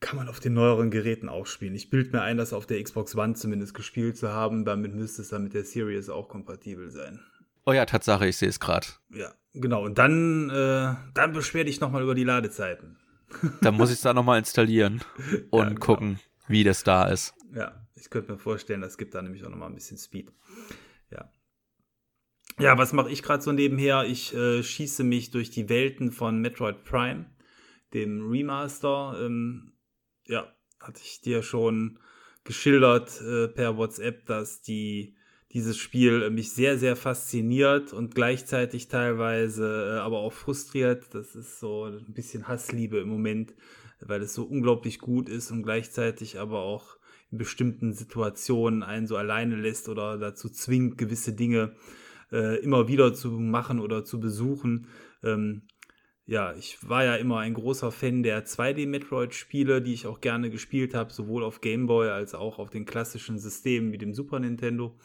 [0.00, 1.76] kann man auf den neueren Geräten auch spielen.
[1.76, 4.64] Ich bilde mir ein, das auf der Xbox One zumindest gespielt zu haben.
[4.64, 7.20] Damit müsste es dann mit der Series auch kompatibel sein.
[7.66, 8.88] Oh ja, Tatsache, ich sehe es gerade.
[9.10, 9.84] Ja, genau.
[9.84, 12.98] Und dann, äh, dann beschwer dich nochmal über die Ladezeiten.
[13.60, 15.02] Dann muss ich es da nochmal installieren
[15.50, 15.80] und ja, genau.
[15.80, 17.32] gucken, wie das da ist.
[17.54, 20.32] Ja, ich könnte mir vorstellen, das gibt da nämlich auch nochmal ein bisschen Speed.
[21.10, 21.30] Ja.
[22.58, 24.04] Ja, was mache ich gerade so nebenher?
[24.04, 27.26] Ich äh, schieße mich durch die Welten von Metroid Prime,
[27.94, 29.16] dem Remaster.
[29.24, 29.72] Ähm,
[30.26, 32.00] ja, hatte ich dir schon
[32.44, 35.16] geschildert äh, per WhatsApp, dass die
[35.52, 41.14] dieses Spiel äh, mich sehr, sehr fasziniert und gleichzeitig teilweise äh, aber auch frustriert.
[41.14, 43.54] Das ist so ein bisschen Hassliebe im Moment,
[44.00, 46.96] weil es so unglaublich gut ist und gleichzeitig aber auch
[47.32, 51.74] in bestimmten Situationen einen so alleine lässt oder dazu zwingt, gewisse Dinge
[52.30, 54.86] äh, immer wieder zu machen oder zu besuchen.
[55.22, 55.62] Ähm,
[56.24, 60.94] ja, ich war ja immer ein großer Fan der 2D-Metroid-Spiele, die ich auch gerne gespielt
[60.94, 64.96] habe, sowohl auf Game Boy als auch auf den klassischen Systemen wie dem Super Nintendo.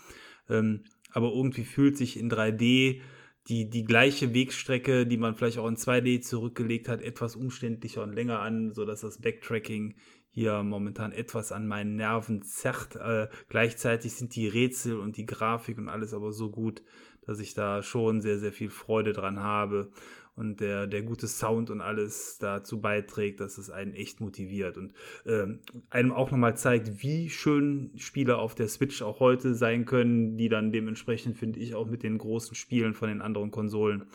[0.50, 3.02] Ähm, aber irgendwie fühlt sich in 3D
[3.48, 8.14] die, die gleiche Wegstrecke, die man vielleicht auch in 2D zurückgelegt hat, etwas umständlicher und
[8.14, 9.96] länger an, sodass das Backtracking
[10.38, 12.96] hier momentan etwas an meinen Nerven zerrt.
[12.96, 16.84] Äh, gleichzeitig sind die Rätsel und die Grafik und alles aber so gut,
[17.26, 19.90] dass ich da schon sehr, sehr viel Freude dran habe
[20.36, 24.94] und der, der gute Sound und alles dazu beiträgt, dass es einen echt motiviert und
[25.26, 30.38] ähm, einem auch nochmal zeigt, wie schön Spiele auf der Switch auch heute sein können,
[30.38, 34.06] die dann dementsprechend, finde ich, auch mit den großen Spielen von den anderen Konsolen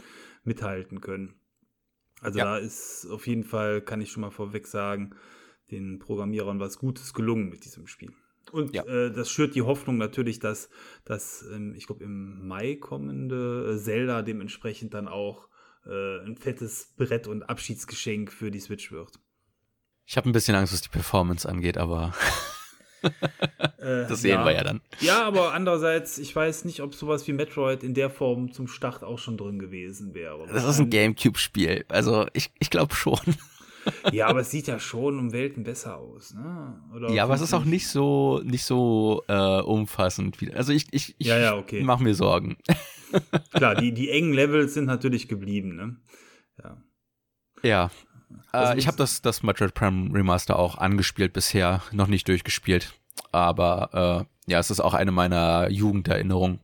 [0.44, 1.34] mithalten können.
[2.20, 2.44] Also ja.
[2.44, 5.16] da ist auf jeden Fall, kann ich schon mal vorweg sagen,
[5.72, 8.12] den Programmierern was Gutes gelungen mit diesem Spiel.
[8.52, 8.84] Und ja.
[8.84, 10.68] äh, das schürt die Hoffnung natürlich, dass
[11.04, 15.48] das, ähm, ich glaube, im Mai kommende äh, Zelda dementsprechend dann auch
[15.86, 19.18] äh, ein fettes Brett und Abschiedsgeschenk für die Switch wird.
[20.06, 22.12] Ich habe ein bisschen Angst, was die Performance angeht, aber
[23.02, 24.44] äh, das sehen ja.
[24.44, 24.80] wir ja dann.
[25.00, 29.04] Ja, aber andererseits, ich weiß nicht, ob sowas wie Metroid in der Form zum Start
[29.04, 30.46] auch schon drin gewesen wäre.
[30.48, 33.20] Das ist ein Gamecube-Spiel, also ich, ich glaube schon.
[34.12, 36.80] ja, aber es sieht ja schon um Welten besser aus, ne?
[36.94, 40.40] Oder ja, aber es ist auch nicht so nicht so äh, umfassend.
[40.40, 41.82] Wie, also ich, ich, ich ja, ja, okay.
[41.82, 42.56] mache mir Sorgen.
[43.52, 45.96] Klar, die, die engen Levels sind natürlich geblieben, ne?
[46.62, 46.76] Ja.
[47.62, 47.90] Ja.
[48.52, 52.94] Äh, ich habe das, das Metroid Prime Remaster auch angespielt bisher, noch nicht durchgespielt.
[53.30, 56.60] Aber äh, ja, es ist auch eine meiner Jugenderinnerungen.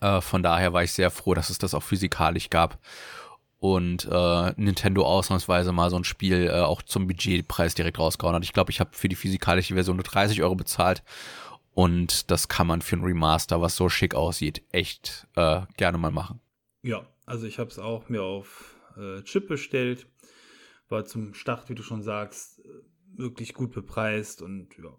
[0.00, 2.78] Äh, von daher war ich sehr froh, dass es das auch physikalisch gab
[3.58, 8.44] und äh, Nintendo ausnahmsweise mal so ein Spiel äh, auch zum Budgetpreis direkt rausgehauen hat.
[8.44, 11.02] Ich glaube, ich habe für die physikalische Version nur 30 Euro bezahlt
[11.72, 16.10] und das kann man für ein Remaster, was so schick aussieht, echt äh, gerne mal
[16.10, 16.40] machen.
[16.82, 20.06] Ja, also ich habe es auch mir auf äh, Chip bestellt.
[20.88, 22.62] War zum Start, wie du schon sagst,
[23.16, 24.96] wirklich gut bepreist und ja,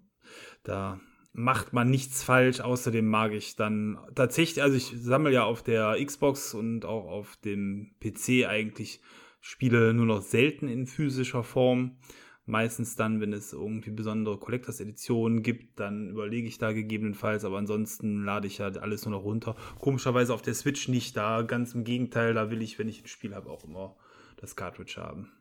[0.63, 0.99] da
[1.37, 2.59] macht man nichts falsch.
[2.61, 7.37] Außerdem mag ich dann tatsächlich, also ich sammle ja auf der Xbox und auch auf
[7.37, 9.01] dem PC eigentlich
[9.39, 11.99] Spiele nur noch selten in physischer Form.
[12.47, 17.57] Meistens dann, wenn es irgendwie besondere Collectors Editionen gibt, dann überlege ich da gegebenenfalls, aber
[17.57, 19.55] ansonsten lade ich ja alles nur noch runter.
[19.79, 23.07] Komischerweise auf der Switch nicht da, ganz im Gegenteil, da will ich, wenn ich ein
[23.07, 23.95] Spiel habe, auch immer
[24.37, 25.31] das Cartridge haben.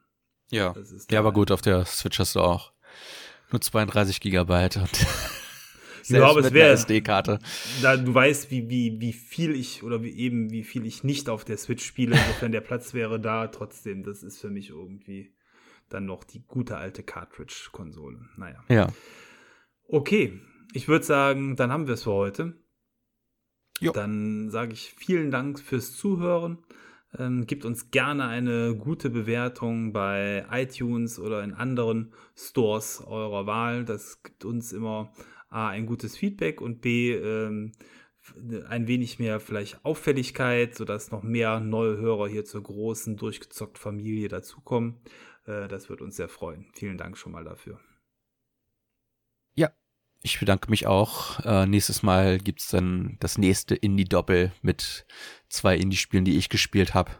[0.51, 0.75] Ja,
[1.11, 2.73] ja, aber gut, auf der Switch hast du auch
[3.51, 5.07] nur 32 Gigabyte und
[6.09, 7.39] ja, aber es wäre SD-Karte.
[7.83, 11.29] Da du weißt, wie, wie, wie viel ich oder wie eben wie viel ich nicht
[11.29, 13.49] auf der Switch spiele, insofern der Platz wäre da.
[13.49, 15.35] Trotzdem, das ist für mich irgendwie
[15.89, 18.19] dann noch die gute alte Cartridge-Konsole.
[18.37, 18.65] Naja.
[18.69, 18.89] Ja.
[19.89, 20.41] Okay,
[20.73, 22.55] ich würde sagen, dann haben wir es für heute.
[23.81, 23.93] Jo.
[23.93, 26.59] Dann sage ich vielen Dank fürs Zuhören.
[27.19, 33.85] Ähm, gebt uns gerne eine gute Bewertung bei iTunes oder in anderen Stores eurer Wahl.
[33.85, 35.13] Das gibt uns immer
[35.49, 37.73] A, ein gutes Feedback und B, ähm,
[38.69, 44.29] ein wenig mehr vielleicht Auffälligkeit, sodass noch mehr neue Hörer hier zur großen, durchgezockt Familie
[44.29, 45.01] dazukommen.
[45.47, 46.67] Äh, das wird uns sehr freuen.
[46.73, 47.81] Vielen Dank schon mal dafür.
[49.55, 49.71] Ja,
[50.23, 51.41] ich bedanke mich auch.
[51.45, 55.07] Äh, nächstes Mal gibt es dann das nächste Indie-Doppel mit
[55.49, 57.13] zwei Indie-Spielen, die ich gespielt habe.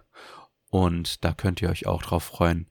[0.71, 2.69] Und da könnt ihr euch auch drauf freuen.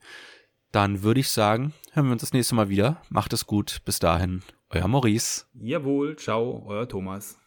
[0.75, 3.01] Dann würde ich sagen, hören wir uns das nächste Mal wieder.
[3.09, 3.79] Macht es gut.
[3.85, 5.45] Bis dahin, euer Maurice.
[5.53, 7.39] Jawohl, ciao, euer Thomas.